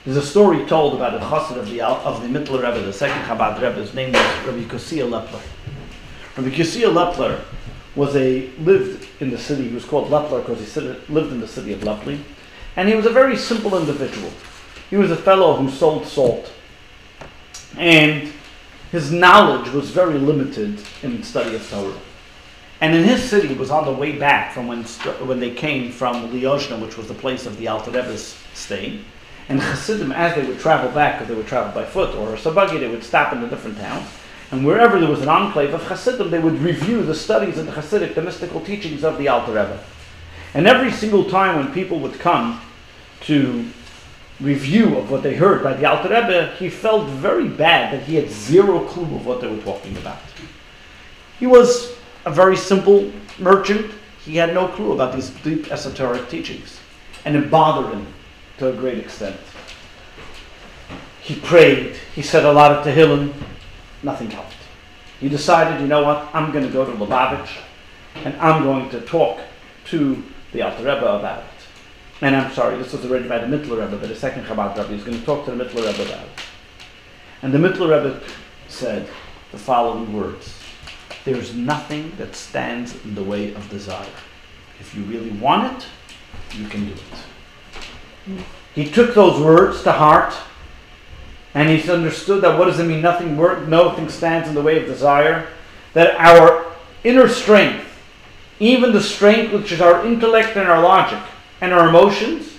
[0.06, 3.22] There's a story told about a chassid of the, of the Mittler Rebbe, the second
[3.24, 3.76] Chabad Rebbe.
[3.76, 5.42] His name was Rabbi Kosia Lepler.
[6.38, 7.42] Rabbi Yossi Lepler
[7.96, 9.68] was a lived in the city.
[9.68, 10.82] He was called Lepler because he
[11.14, 12.20] lived in the city of Lepli,
[12.76, 14.32] and he was a very simple individual.
[14.90, 16.52] He was a fellow who sold salt,
[17.78, 18.32] and
[18.92, 21.98] his knowledge was very limited in study of Torah.
[22.82, 24.84] And in his city, was on the way back from when,
[25.28, 29.00] when they came from Liozna, which was the place of the Alter Rebbe's stay.
[29.50, 32.38] And Chassidim, as they would travel back, because they would travel by foot or a
[32.38, 34.10] sabagi, they would stop in the different towns.
[34.52, 37.72] And wherever there was an enclave of Chassidim, they would review the studies of the
[37.72, 39.82] Chassidic, the mystical teachings of the Alter Rebbe.
[40.54, 42.60] And every single time when people would come
[43.22, 43.66] to
[44.42, 48.16] review of what they heard by the Alter Rebbe, he felt very bad that he
[48.16, 50.20] had zero clue of what they were talking about.
[51.40, 51.96] He was
[52.26, 53.90] a very simple merchant.
[54.26, 56.80] He had no clue about these deep esoteric teachings.
[57.24, 58.06] And it bothered him
[58.58, 59.38] to a great extent.
[61.22, 61.96] He prayed.
[62.14, 63.34] He said a lot of Tehillim.
[64.04, 64.56] Nothing helped.
[65.20, 67.58] He decided, you know what, I'm going to go to Lubavitch
[68.16, 69.40] and I'm going to talk
[69.86, 71.46] to the Alter Rebbe about it.
[72.22, 74.94] And I'm sorry, this was already by the Mittler Rebbe, but the second Chabad Rebbe.
[74.94, 76.42] is going to talk to the Mittler Rebbe about it.
[77.42, 78.22] And the Mittler Rebbe
[78.68, 79.08] said
[79.52, 80.60] the following words
[81.26, 84.08] There's nothing that stands in the way of desire.
[84.80, 85.88] If you really want it,
[86.58, 88.46] you can do it.
[88.76, 90.34] He took those words to heart
[91.54, 93.02] and he understood that what does it mean?
[93.02, 93.36] Nothing,
[93.70, 95.50] nothing stands in the way of desire.
[95.94, 96.72] That our
[97.04, 97.86] inner strength,
[98.60, 101.22] even the strength which is our intellect and our logic,
[101.60, 102.58] and our emotions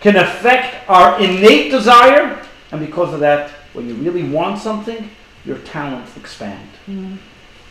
[0.00, 5.08] can affect our innate desire, and because of that, when you really want something,
[5.44, 6.68] your talents expand.
[6.88, 7.16] Mm-hmm.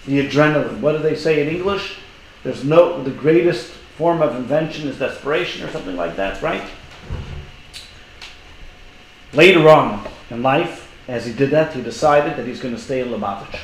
[0.06, 0.80] The adrenaline.
[0.80, 1.98] What do they say in English?
[2.44, 6.64] There's no the greatest form of invention is desperation or something like that, right?
[9.34, 13.02] Later on in life, as he did that, he decided that he's going to stay
[13.02, 13.60] in Lubavitch.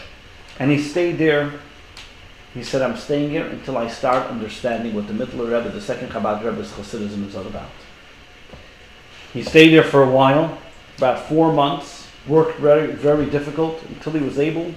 [0.59, 1.53] And he stayed there
[2.53, 6.09] he said, I'm staying here until I start understanding what the Mittler Rebbe, the second
[6.09, 7.69] Chabad Rebbe's Hasidism is all about.
[9.31, 10.57] He stayed there for a while,
[10.97, 14.75] about four months, worked very, very difficult until he was able,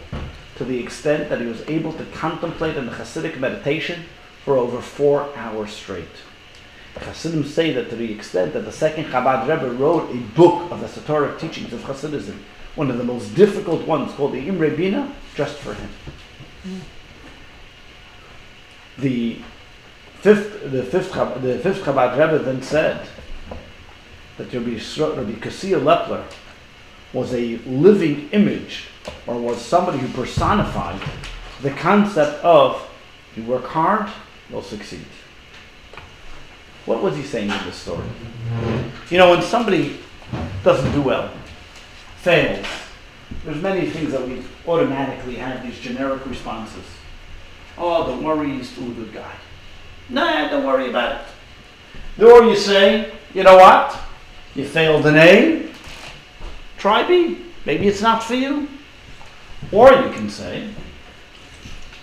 [0.55, 4.05] to the extent that he was able to contemplate in the Hasidic meditation
[4.45, 6.05] for over four hours straight.
[6.95, 10.71] The Hasidim say that to the extent that the second Chabad Rebbe wrote a book
[10.71, 12.39] of the Satoric teachings of Hasidism,
[12.77, 15.91] one of the most difficult ones called the Imre Bina, just for him.
[18.99, 19.41] The
[20.21, 23.07] fifth, the fifth, the fifth Chabad Rebbe then said
[24.39, 26.25] that Rabbi, Rabbi Kassia Lepler
[27.13, 28.87] was a living image,
[29.27, 31.01] or was somebody who personified
[31.63, 32.89] the concept of
[33.37, 34.09] you work hard,
[34.51, 35.07] you'll succeed.
[36.87, 38.05] What was he saying in this story?
[39.11, 39.99] You know, when somebody
[40.63, 41.31] doesn't do well,
[42.19, 42.67] fails,
[43.45, 46.85] there's many things that we automatically have these generic responses.
[47.77, 49.33] Oh, don't worry, he's still a good guy.
[50.09, 52.23] Nah, don't worry about it.
[52.23, 53.99] Or you say, you know what?
[54.55, 55.69] You failed an A,
[56.79, 57.39] try B.
[57.65, 58.69] Maybe it's not for you.
[59.73, 60.69] Or you can say,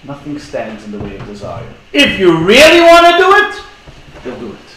[0.03, 1.71] nothing stands in the way of desire.
[1.93, 3.63] If you really want to do it,
[4.25, 4.70] you'll do it.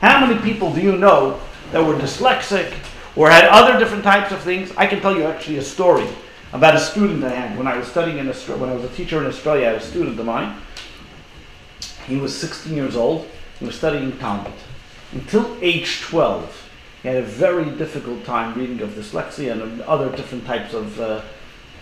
[0.00, 1.40] How many people do you know
[1.72, 2.72] that were dyslexic
[3.16, 4.72] or had other different types of things?
[4.76, 6.06] I can tell you actually a story
[6.52, 8.94] about a student I had when I was studying in Australia, when I was a
[8.94, 10.60] teacher in Australia, I had a student of mine.
[12.06, 13.28] He was 16 years old.
[13.58, 14.54] He was studying Talmud.
[15.12, 16.70] Until age 12,
[17.02, 21.20] he had a very difficult time reading of dyslexia and other different types of uh,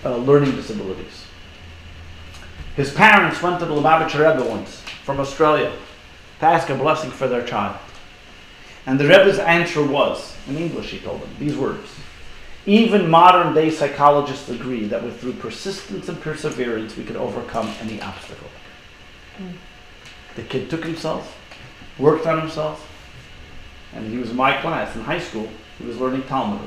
[0.04, 1.24] uh, learning disabilities.
[2.74, 5.72] His parents went to the Lubavitcher Rebbe once from Australia
[6.40, 7.76] to ask a blessing for their child.
[8.88, 11.90] And the Rebbe's answer was, in English he told them, these words.
[12.64, 18.00] Even modern day psychologists agree that with through persistence and perseverance we can overcome any
[18.00, 18.48] obstacle.
[19.36, 19.56] Mm.
[20.36, 21.38] The kid took himself,
[21.98, 22.90] worked on himself,
[23.92, 25.50] and he was in my class in high school.
[25.76, 26.58] He was learning Talmud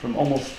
[0.00, 0.54] from almost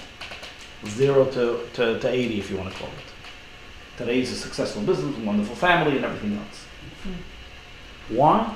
[0.86, 3.98] zero to, to, to 80, if you want to call it.
[3.98, 6.66] Today he's a successful business, a wonderful family, and everything else.
[7.08, 8.18] Mm.
[8.18, 8.54] Why?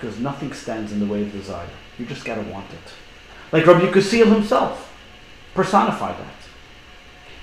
[0.00, 1.68] Because nothing stands in the way of desire.
[1.98, 2.92] You just got to want it.
[3.52, 4.90] Like Rabbi Yekusiel himself
[5.54, 6.34] personified that.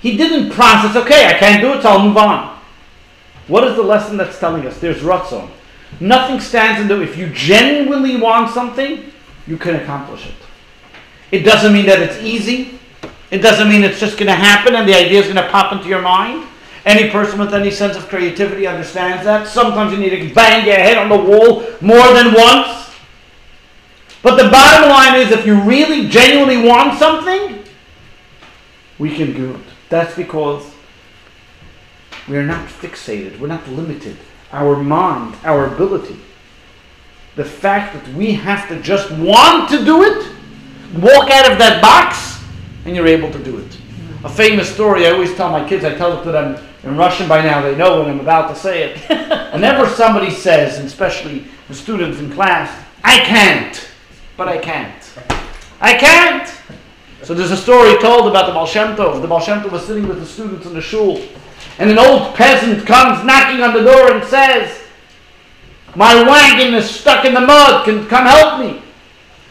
[0.00, 2.58] He didn't process, okay, I can't do it, so I'll move on.
[3.46, 4.78] What is the lesson that's telling us?
[4.78, 5.50] There's Ratzon.
[6.00, 7.04] Nothing stands in the way.
[7.04, 9.10] If you genuinely want something,
[9.46, 10.34] you can accomplish it.
[11.30, 12.78] It doesn't mean that it's easy.
[13.30, 15.72] It doesn't mean it's just going to happen and the idea is going to pop
[15.72, 16.46] into your mind.
[16.88, 19.46] Any person with any sense of creativity understands that.
[19.46, 22.90] Sometimes you need to bang your head on the wall more than once.
[24.22, 27.62] But the bottom line is if you really genuinely want something,
[28.98, 29.60] we can do it.
[29.90, 30.64] That's because
[32.26, 33.38] We are not fixated.
[33.38, 34.16] We're not limited.
[34.52, 36.18] Our mind, our ability,
[37.36, 40.26] the fact that we have to just want to do it,
[40.94, 42.42] walk out of that box,
[42.84, 43.78] and you're able to do it.
[44.24, 47.28] A famous story I always tell my kids, I tell it to them in Russian
[47.28, 48.98] by now, they know when I'm about to say it.
[49.52, 53.88] Whenever somebody says, and especially the students in class, I can't,
[54.36, 55.12] but I can't.
[55.80, 56.52] I can't!
[57.22, 59.20] So there's a story told about the Baal Shem Tov.
[59.20, 61.20] The Baal Shem Tov was sitting with the students in the shul,
[61.78, 64.80] and an old peasant comes knocking on the door and says,
[65.96, 68.82] My wagon is stuck in the mud, can come help me.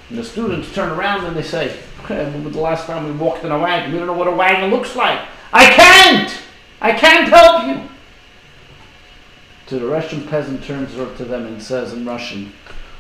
[0.10, 3.52] And the students turn around and they say, "Remember the last time we walked in
[3.52, 5.20] a wagon, we don't know what a wagon looks like.
[5.52, 6.47] I can't!
[6.80, 7.90] I can't help you!
[9.68, 12.54] To the Russian peasant turns over to them and says in Russian,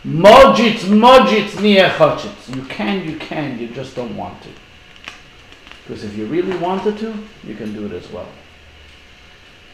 [0.05, 2.55] Mojits, mojits, niechotchits.
[2.55, 4.49] You can, you can, you just don't want to.
[5.83, 7.13] Because if you really wanted to,
[7.43, 8.27] you can do it as well.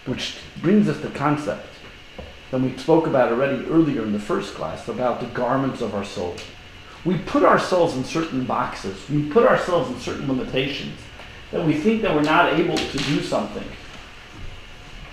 [0.05, 1.67] Which brings us to concept
[2.51, 6.05] that we spoke about already earlier in the first class about the garments of our
[6.05, 6.35] soul.
[7.03, 10.99] We put ourselves in certain boxes, we put ourselves in certain limitations
[11.51, 13.65] that we think that we're not able to do something.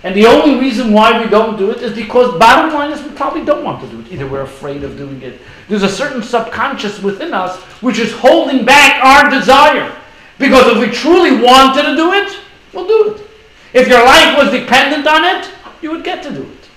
[0.03, 3.11] And the only reason why we don't do it is because, bottom line is, we
[3.11, 4.11] probably don't want to do it.
[4.11, 5.39] Either we're afraid of doing it.
[5.67, 9.95] There's a certain subconscious within us which is holding back our desire.
[10.39, 12.39] Because if we truly wanted to do it,
[12.73, 13.27] we'll do it.
[13.73, 15.51] If your life was dependent on it,
[15.83, 16.69] you would get to do it.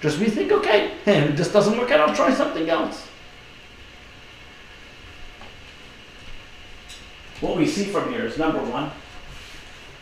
[0.00, 3.08] Just we think, okay, if this doesn't work out, I'll try something else.
[7.40, 8.90] What we see from here is number one,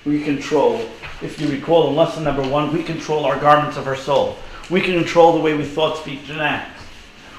[0.04, 0.88] we control,
[1.20, 4.36] if you recall in lesson number one, we control our garments of our soul.
[4.70, 6.80] We can control the way we thought, speak, and act.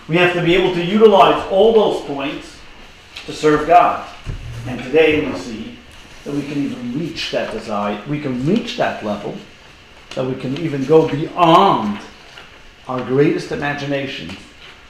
[0.07, 2.57] We have to be able to utilize all those points
[3.26, 4.07] to serve God.
[4.68, 5.78] And today we see
[6.24, 9.36] that we can even reach that desire, we can reach that level,
[10.16, 11.99] that we can even go beyond
[12.88, 14.36] our greatest imagination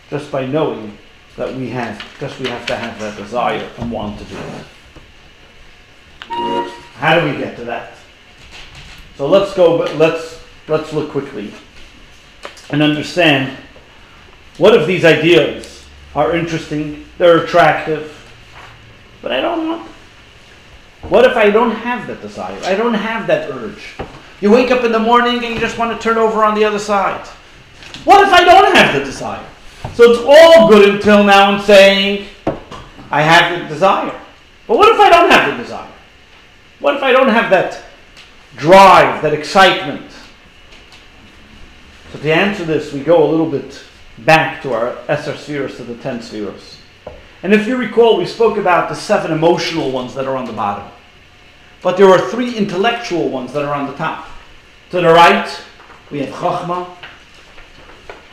[0.10, 0.98] just by knowing
[1.38, 4.66] that we have, just we have to have that desire and want to do it.
[7.04, 7.96] How do we get to that?
[9.18, 10.40] So let's go, but let's
[10.70, 11.52] let's look quickly
[12.70, 13.58] and understand
[14.58, 15.84] what if these ideas
[16.16, 18.18] are interesting, they're attractive,
[19.22, 19.90] but I don't want.
[21.10, 22.58] What if I don't have that desire?
[22.64, 23.96] I don't have that urge.
[24.40, 26.64] You wake up in the morning and you just want to turn over on the
[26.64, 27.28] other side.
[28.06, 29.46] What if I don't have the desire?
[29.94, 32.28] So it's all good until now I'm saying
[33.12, 34.18] I have the desire.
[34.68, 35.93] But what if I don't have the desire?
[36.84, 37.82] What if I don't have that
[38.58, 40.12] drive, that excitement?
[42.12, 43.82] So to answer this, we go a little bit
[44.18, 46.80] back to our Esser spheres, to the ten spheres.
[47.42, 50.52] And if you recall, we spoke about the seven emotional ones that are on the
[50.52, 50.92] bottom.
[51.82, 54.28] But there are three intellectual ones that are on the top.
[54.90, 55.50] To the right,
[56.12, 56.94] we have Chachma.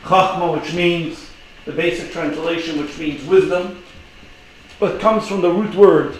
[0.02, 1.30] Chachma, which means,
[1.66, 3.84] the basic translation, which means wisdom.
[4.80, 6.16] But comes from the root word,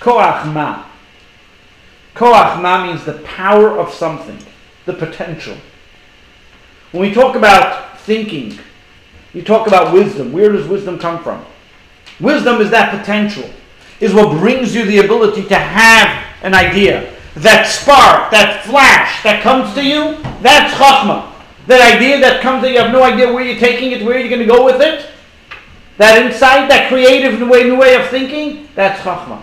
[0.00, 0.50] Koach
[2.14, 2.20] Ma.
[2.20, 4.38] Koach ma means the power of something,
[4.86, 5.56] the potential.
[6.92, 8.58] When we talk about thinking,
[9.32, 10.32] you talk about wisdom.
[10.32, 11.44] Where does wisdom come from?
[12.20, 13.50] Wisdom is that potential,
[14.00, 17.12] is what brings you the ability to have an idea.
[17.36, 21.32] That spark, that flash that comes to you, that's chachma.
[21.66, 24.28] That idea that comes that you have no idea where you're taking it, where you're
[24.28, 25.10] going to go with it.
[25.96, 29.42] That insight, that creative new way, new way of thinking, that's chachma.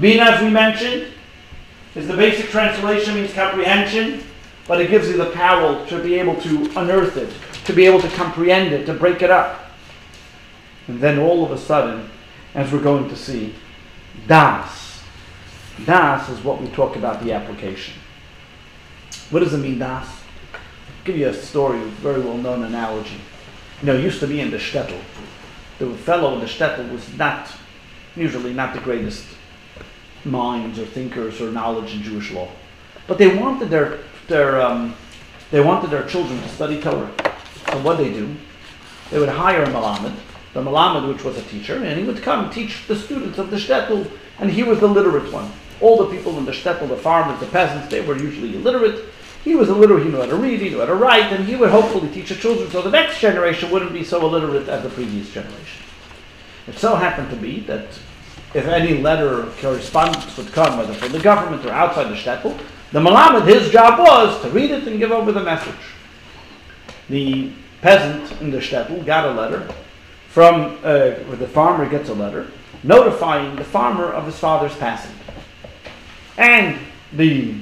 [0.00, 1.12] Bina, as we mentioned,
[1.98, 4.22] is the basic translation means comprehension,
[4.68, 7.28] but it gives you the power to be able to unearth it,
[7.64, 9.72] to be able to comprehend it, to break it up.
[10.86, 12.08] And then all of a sudden,
[12.54, 13.52] as we're going to see,
[14.28, 15.02] das.
[15.84, 17.94] Das is what we talk about the application.
[19.30, 20.06] What does it mean, das?
[20.54, 20.60] I'll
[21.04, 23.20] give you a story, a very well known analogy.
[23.80, 25.00] You know, used to be in the shtetl.
[25.80, 27.50] The fellow in the shtetl was not,
[28.14, 29.26] usually not the greatest
[30.30, 32.48] minds or thinkers or knowledge in Jewish law.
[33.06, 34.94] But they wanted their, their, um,
[35.50, 37.10] they wanted their children to study Torah.
[37.70, 38.34] So what they do,
[39.10, 40.14] they would hire a Malamed,
[40.52, 43.56] the Malamed which was a teacher, and he would come teach the students of the
[43.56, 45.50] shtetl, and he was the literate one.
[45.80, 49.04] All the people in the shtetl, the farmers, the peasants, they were usually illiterate.
[49.44, 51.56] He was illiterate, he knew how to read, he knew how to write, and he
[51.56, 54.90] would hopefully teach the children so the next generation wouldn't be so illiterate as the
[54.90, 55.84] previous generation.
[56.66, 57.86] It so happened to be that
[58.58, 62.58] if any letter or correspondence would come, whether from the government or outside the shtetl,
[62.90, 65.74] the Malamed, his job was to read it and give over the message.
[67.08, 69.72] The peasant in the shtetl got a letter
[70.28, 72.48] from, uh, where the farmer gets a letter,
[72.82, 75.14] notifying the farmer of his father's passing.
[76.36, 76.78] And
[77.12, 77.54] the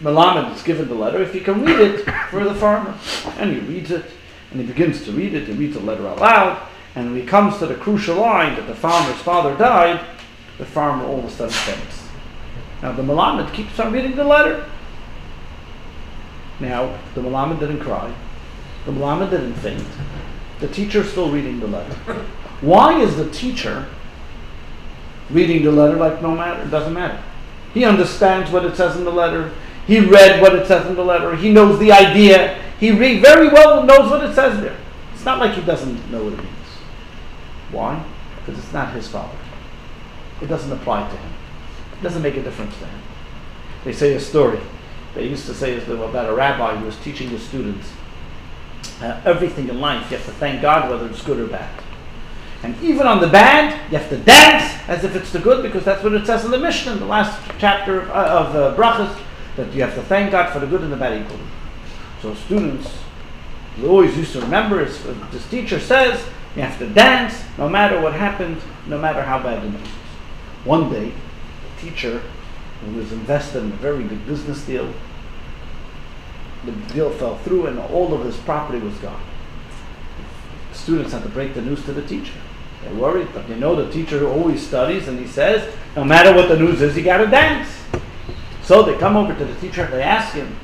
[0.00, 2.94] Malamed is given the letter if he can read it for the farmer.
[3.38, 4.04] And he reads it,
[4.52, 7.26] and he begins to read it, he reads the letter out loud, and when he
[7.26, 10.04] comes to the crucial line that the farmer's father died,
[10.58, 12.08] the farmer all of a sudden faints.
[12.82, 14.68] Now the Malamed keeps on reading the letter.
[16.58, 18.14] Now, the Malamed didn't cry.
[18.86, 19.84] The Malamed didn't faint.
[20.60, 21.94] The teacher's still reading the letter.
[22.62, 23.86] Why is the teacher
[25.28, 26.62] reading the letter like no matter?
[26.62, 27.22] It doesn't matter.
[27.74, 29.52] He understands what it says in the letter.
[29.86, 31.36] He read what it says in the letter.
[31.36, 32.58] He knows the idea.
[32.80, 34.76] He re- very well knows what it says there.
[35.12, 36.50] It's not like he doesn't know what it means.
[37.70, 38.02] Why?
[38.38, 39.36] Because it's not his father.
[40.42, 41.32] It doesn't apply to him.
[41.98, 43.00] It doesn't make a difference to him.
[43.84, 44.60] They say a story.
[45.14, 47.90] They used to say about a rabbi who was teaching his students
[49.00, 51.82] uh, everything in life you have to thank God whether it's good or bad.
[52.62, 55.84] And even on the bad, you have to dance as if it's the good because
[55.84, 58.76] that's what it says in the Mishnah, in the last chapter of, uh, of uh,
[58.76, 59.18] Brachas,
[59.56, 61.42] that you have to thank God for the good and the bad equally.
[62.22, 62.98] So students
[63.84, 66.24] always used to remember, this teacher says,
[66.56, 69.95] you have to dance no matter what happened, no matter how bad the news is.
[70.66, 72.20] One day, the teacher,
[72.80, 74.92] who was invested in a very big business deal,
[76.64, 79.22] the deal fell through and all of his property was gone.
[80.72, 82.34] The students had to break the news to the teacher.
[82.82, 86.48] They're worried, but you know the teacher always studies and he says, no matter what
[86.48, 87.68] the news is, you gotta dance.
[88.64, 90.56] So they come over to the teacher and they ask him,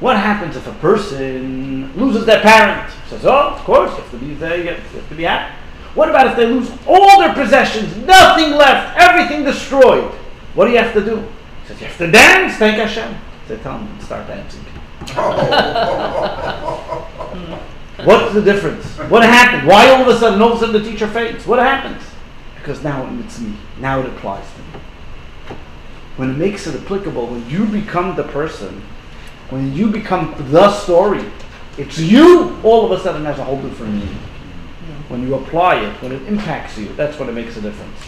[0.00, 2.90] what happens if a person loses their parent?
[3.04, 5.59] He says, oh, of course, you have to be there, you have to be happy.
[5.94, 10.10] What about if they lose all their possessions, nothing left, everything destroyed?
[10.54, 11.16] What do you have to do?
[11.16, 13.16] He says, you have to dance, thank Hashem.
[13.48, 14.64] They tell him to start dancing.
[18.04, 18.84] What's the difference?
[19.10, 19.66] What happened?
[19.66, 21.46] Why all of a sudden, all of a sudden the teacher fades?
[21.46, 22.02] What happens?
[22.54, 23.56] Because now it's me.
[23.78, 25.56] Now it applies to me.
[26.16, 28.82] When it makes it applicable, when you become the person,
[29.48, 31.24] when you become the story,
[31.76, 34.18] it's you all of a sudden has a whole different meaning.
[35.10, 37.98] When you apply it, when it impacts you, that's when it makes a difference.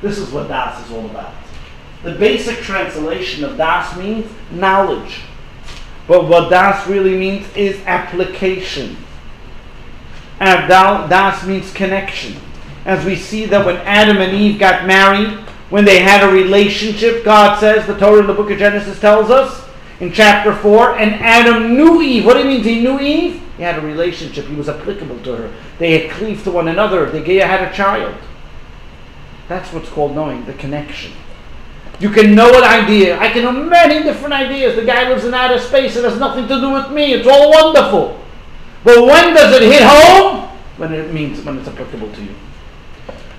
[0.00, 1.34] This is what Das is all about.
[2.04, 5.22] The basic translation of Das means knowledge.
[6.06, 8.96] But what das really means is application.
[10.38, 12.36] And das means connection.
[12.84, 15.38] As we see that when Adam and Eve got married,
[15.70, 19.28] when they had a relationship, God says, the Torah in the book of Genesis tells
[19.28, 19.61] us
[20.02, 22.26] in chapter 4, and Adam knew Eve.
[22.26, 23.40] What do you mean he knew Eve?
[23.56, 24.46] He had a relationship.
[24.46, 25.54] He was applicable to her.
[25.78, 27.08] They had cleaved to one another.
[27.08, 28.16] They had a child.
[29.46, 31.12] That's what's called knowing, the connection.
[32.00, 33.16] You can know an idea.
[33.16, 34.74] I can know many different ideas.
[34.74, 35.94] The guy lives in outer space.
[35.94, 37.12] It has nothing to do with me.
[37.14, 38.20] It's all wonderful.
[38.82, 40.48] But when does it hit home?
[40.78, 42.34] When it means when it's applicable to you.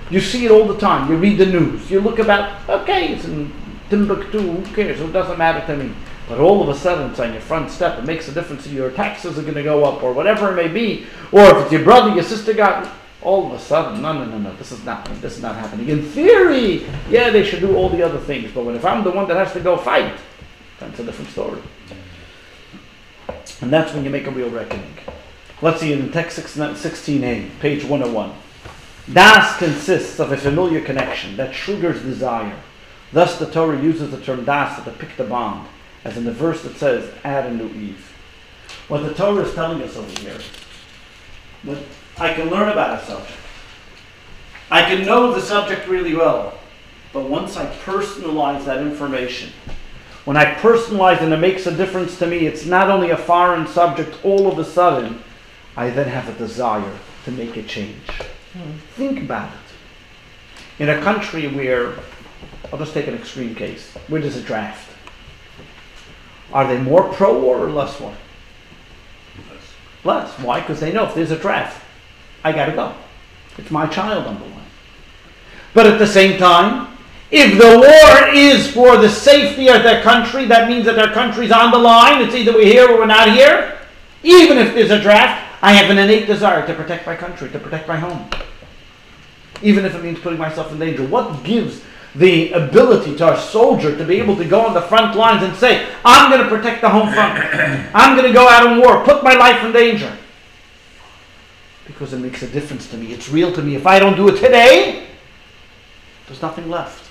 [0.08, 1.10] You see it all the time.
[1.10, 1.90] You read the news.
[1.90, 3.52] You look about, okay, it's in
[3.90, 4.40] Timbuktu.
[4.40, 4.98] Who cares?
[4.98, 5.94] It doesn't matter to me.
[6.28, 7.98] But all of a sudden, it's on your front step.
[7.98, 8.66] It makes a difference.
[8.66, 11.06] If your taxes are going to go up, or whatever it may be.
[11.32, 12.90] Or if it's your brother, your sister got
[13.24, 15.88] all of a sudden, no, no, no, no, this is not, this is not happening.
[15.88, 19.10] In theory, yeah, they should do all the other things, but when if I'm the
[19.10, 20.14] one that has to go fight,
[20.78, 21.62] that's a different story.
[23.62, 24.94] And that's when you make a real reckoning.
[25.62, 28.32] Let's see in text 16a, page 101.
[29.12, 32.56] Das consists of a familiar connection that triggers desire.
[33.12, 35.68] Thus, the Torah uses the term das to depict the bond,
[36.04, 38.12] as in the verse that says, Adam knew Eve.
[38.88, 40.38] What the Torah is telling us over here,
[41.62, 41.78] what
[42.18, 43.38] I can learn about a subject.
[44.70, 46.58] I can know the subject really well.
[47.12, 49.50] But once I personalize that information,
[50.24, 53.66] when I personalize and it makes a difference to me, it's not only a foreign
[53.68, 55.22] subject, all of a sudden,
[55.76, 58.06] I then have a desire to make a change.
[58.06, 58.78] Mm.
[58.94, 60.82] Think about it.
[60.82, 61.94] In a country where,
[62.72, 64.90] I'll just take an extreme case, where there's a draft.
[66.52, 68.14] Are they more pro war or less war?
[69.50, 69.74] Less.
[70.04, 70.38] Less.
[70.40, 70.60] Why?
[70.60, 71.82] Because they know if there's a draft,
[72.42, 72.94] I got to go.
[73.58, 74.66] It's my child on the line.
[75.72, 76.96] But at the same time,
[77.30, 81.50] if the war is for the safety of their country, that means that their country's
[81.50, 82.22] on the line.
[82.22, 83.78] It's either we're here or we're not here.
[84.22, 87.58] Even if there's a draft, I have an innate desire to protect my country, to
[87.58, 88.28] protect my home.
[89.62, 91.06] Even if it means putting myself in danger.
[91.06, 91.82] What gives
[92.14, 95.54] the ability to our soldier to be able to go on the front lines and
[95.56, 97.34] say, I'm going to protect the home front.
[97.94, 100.16] I'm going to go out in war, put my life in danger
[101.86, 103.12] because it makes a difference to me.
[103.12, 103.74] It's real to me.
[103.76, 105.06] If I don't do it today,
[106.26, 107.10] there's nothing left.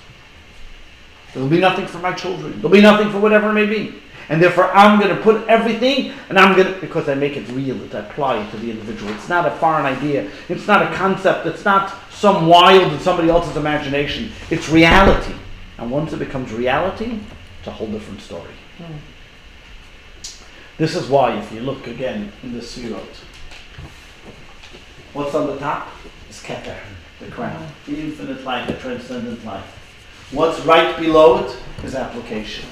[1.32, 2.52] There'll be nothing for my children.
[2.56, 3.94] There'll be nothing for whatever it may be.
[4.28, 7.46] And therefore, I'm going to put everything, and I'm going to, because I make it
[7.48, 9.12] real, that I apply it to the individual.
[9.12, 10.30] It's not a foreign idea.
[10.48, 11.46] It's not a concept.
[11.46, 14.30] It's not some wild in somebody else's imagination.
[14.50, 15.34] It's reality.
[15.78, 17.18] And once it becomes reality,
[17.58, 18.52] it's a whole different story.
[18.78, 18.96] Mm.
[20.78, 23.02] This is why, if you look again in the Sirot,
[25.12, 25.88] what's on the top
[26.28, 26.76] is Keter,
[27.20, 29.64] the crown, the infinite light, the transcendent light.
[30.30, 32.68] What's right below it is application.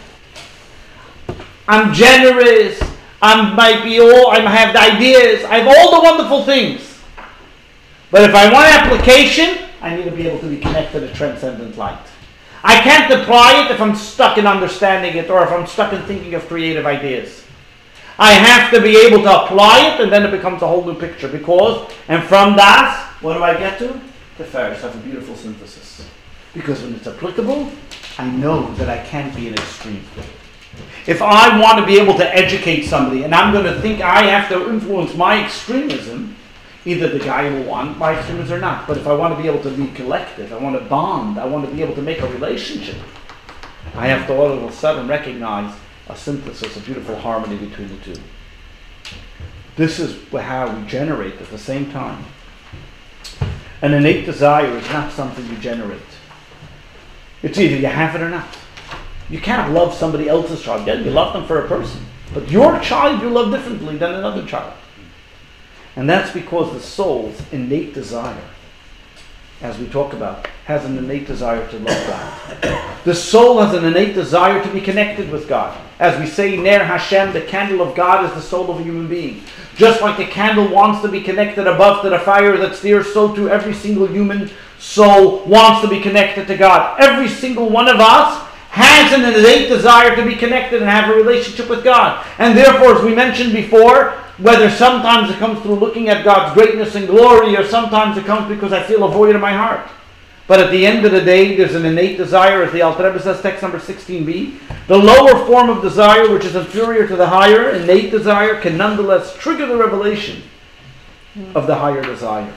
[1.69, 2.81] I'm generous.
[3.20, 4.32] I might be all.
[4.32, 5.44] I have the ideas.
[5.44, 6.91] I have all the wonderful things.
[8.12, 11.78] But if I want application, I need to be able to be connected to transcendent
[11.78, 12.06] light.
[12.62, 16.02] I can't apply it if I'm stuck in understanding it or if I'm stuck in
[16.02, 17.43] thinking of creative ideas.
[18.18, 20.94] I have to be able to apply it and then it becomes a whole new
[20.94, 23.98] picture because, and from that, what do I get to?
[24.36, 26.06] The Ferris have a beautiful synthesis.
[26.52, 27.72] Because when it's applicable,
[28.18, 30.05] I know that I can't be an extreme.
[31.06, 34.24] If I want to be able to educate somebody and I'm going to think I
[34.24, 36.36] have to influence my extremism,
[36.85, 38.87] either the guy will want my extremism or not.
[38.87, 41.47] But if I want to be able to be collective, I want to bond, I
[41.47, 42.97] want to be able to make a relationship,
[43.95, 45.75] I have to all of a sudden recognize
[46.09, 48.21] a synthesis, a beautiful harmony between the two.
[49.77, 52.25] This is how we generate at the same time.
[53.81, 56.01] An innate desire is not something you generate.
[57.43, 58.47] It's either you have it or not.
[59.29, 60.87] You can't love somebody else's child.
[60.87, 62.05] Yeah, you love them for a person.
[62.35, 64.75] But your child you love differently than another child.
[65.97, 68.43] And that's because the soul's innate desire,
[69.60, 72.98] as we talked about, has an innate desire to love God.
[73.05, 75.78] The soul has an innate desire to be connected with God.
[75.98, 79.09] As we say, Ner Hashem, the candle of God is the soul of a human
[79.09, 79.43] being.
[79.77, 83.35] Just like a candle wants to be connected above to the fire that's there, so
[83.35, 87.01] too every single human soul wants to be connected to God.
[87.01, 91.14] Every single one of us has an innate desire to be connected and have a
[91.14, 92.27] relationship with God.
[92.39, 96.94] And therefore, as we mentioned before, whether sometimes it comes through looking at God's greatness
[96.94, 99.89] and glory, or sometimes it comes because I feel a void in my heart.
[100.48, 103.23] But at the end of the day, there's an innate desire, as the Alter Rebbe
[103.23, 104.59] says, text number 16b.
[104.89, 109.36] The lower form of desire, which is inferior to the higher, innate desire, can nonetheless
[109.36, 110.43] trigger the revelation
[111.55, 112.52] of the higher desire.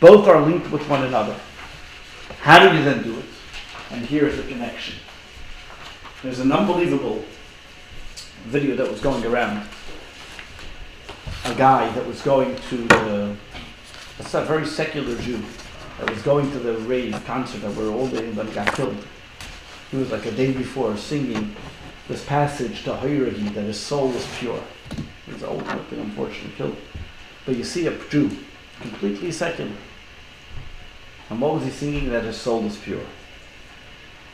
[0.00, 1.34] Both are linked with one another.
[2.40, 3.24] How do you then do it?
[3.90, 4.96] And here's the connection.
[6.22, 7.24] There's an unbelievable
[8.44, 9.66] video that was going around
[11.44, 13.36] a guy that was going to the,
[14.18, 15.42] a very secular Jew,
[15.98, 18.96] that was going to the rave concert that where all the everybody got killed.
[19.90, 21.54] He was like a day before singing
[22.08, 24.60] this passage to Hayrahi that his soul was pure.
[25.26, 26.76] He was ultimately unfortunately killed.
[27.44, 28.30] But you see a Jew,
[28.80, 29.70] completely secular.
[31.28, 32.08] And what was he singing?
[32.10, 33.04] That his soul was pure.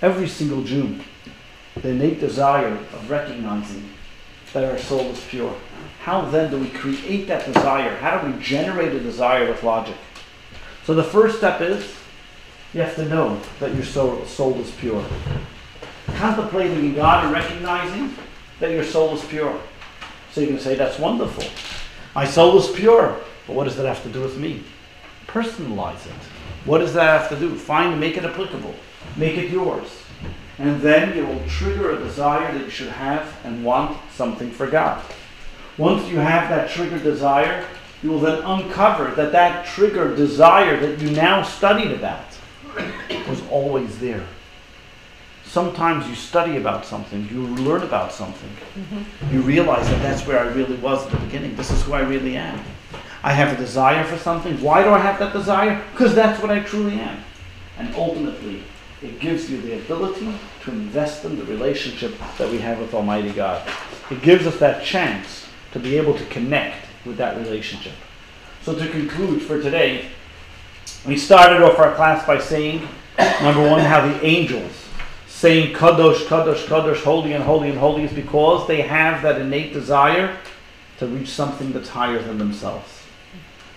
[0.00, 1.00] Every single Jew,
[1.74, 3.90] the innate desire of recognizing
[4.52, 5.55] that our soul is pure
[6.01, 7.94] how then do we create that desire?
[7.97, 9.97] How do we generate a desire with logic?
[10.85, 11.94] So the first step is
[12.72, 15.05] you have to know that your soul, soul is pure.
[16.16, 18.14] Contemplating in God and recognizing
[18.60, 19.60] that your soul is pure.
[20.32, 21.44] So you can say, that's wonderful.
[22.14, 23.20] My soul is pure.
[23.47, 24.64] But what does that have to do with me?
[25.27, 26.12] Personalize it.
[26.64, 27.55] What does that have to do?
[27.56, 28.74] Find, make it applicable.
[29.16, 30.02] Make it yours.
[30.60, 34.66] And then you will trigger a desire that you should have and want something for
[34.66, 35.02] God.
[35.78, 37.66] Once you have that triggered desire,
[38.02, 42.26] you will then uncover that that triggered desire that you now studied about
[43.26, 44.26] was always there.
[45.44, 49.34] Sometimes you study about something, you learn about something, mm-hmm.
[49.34, 51.56] you realize that that's where I really was at the beginning.
[51.56, 52.62] This is who I really am.
[53.22, 54.60] I have a desire for something.
[54.60, 55.82] Why do I have that desire?
[55.92, 57.24] Because that's what I truly am.
[57.78, 58.62] And ultimately,
[59.02, 60.34] it gives you the ability
[60.64, 63.66] to invest in the relationship that we have with Almighty God.
[64.10, 67.94] It gives us that chance to be able to connect with that relationship.
[68.62, 70.06] So to conclude for today,
[71.06, 72.86] we started off our class by saying,
[73.42, 74.72] number one, how the angels
[75.40, 79.72] saying Kadosh, Kadosh, Kadosh, holy and holy and holy is because they have that innate
[79.72, 80.36] desire
[80.98, 83.00] to reach something that's higher than themselves.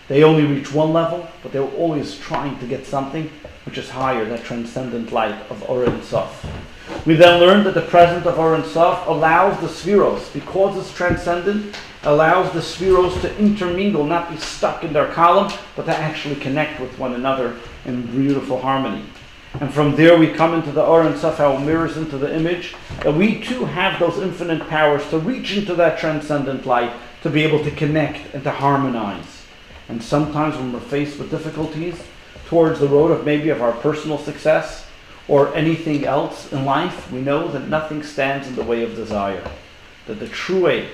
[0.10, 3.32] They only reach one level, but they're always trying to get something
[3.66, 6.46] which is higher, that transcendent light of Or Ein Sof.
[7.06, 11.76] We then learned that the presence of Ein Sof allows the sefiros, because it's transcendent,
[12.04, 16.80] allows the sefiros to intermingle, not be stuck in their column, but to actually connect
[16.80, 19.04] with one another in beautiful harmony.
[19.60, 22.34] And from there we come into the Or Ein Sof, how it mirrors into the
[22.34, 26.92] image, that we too have those infinite powers to reach into that transcendent light,
[27.22, 29.46] to be able to connect and to harmonize.
[29.90, 32.02] And sometimes when we're faced with difficulties
[32.48, 34.83] towards the road of maybe of our personal success,
[35.28, 39.50] or anything else in life, we know that nothing stands in the way of desire.
[40.08, 40.90] That the true way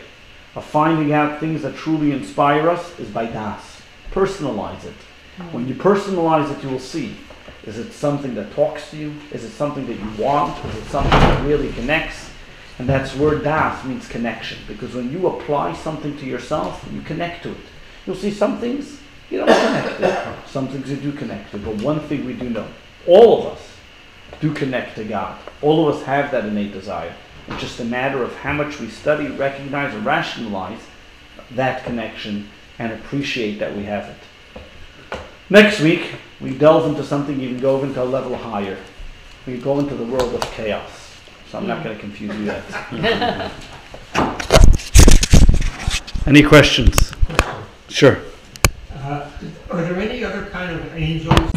[0.55, 3.81] of finding out things that truly inspire us is by das.
[4.11, 4.95] Personalize it.
[5.37, 5.51] Mm.
[5.51, 7.15] When you personalize it, you will see.
[7.63, 9.13] Is it something that talks to you?
[9.31, 10.63] Is it something that you want?
[10.65, 12.29] Is it something that really connects?
[12.77, 14.59] And that's where das means connection.
[14.67, 17.57] Because when you apply something to yourself, you connect to it.
[18.05, 18.99] You'll see some things
[19.29, 21.57] you don't connect to, some things you do connect to.
[21.57, 22.67] But one thing we do know
[23.05, 23.78] all of us
[24.39, 25.39] do connect to God.
[25.61, 27.13] All of us have that innate desire.
[27.47, 30.79] It's just a matter of how much we study, recognize, and rationalize
[31.51, 35.19] that connection and appreciate that we have it.
[35.49, 38.77] Next week, we delve into something even go into a level higher.
[39.45, 41.17] We go into the world of chaos.
[41.49, 42.63] So I'm not going to confuse you yet.
[46.27, 47.11] Any questions?
[47.87, 48.19] Sure.
[48.93, 49.27] Uh,
[49.71, 51.49] Are there any other kind of angels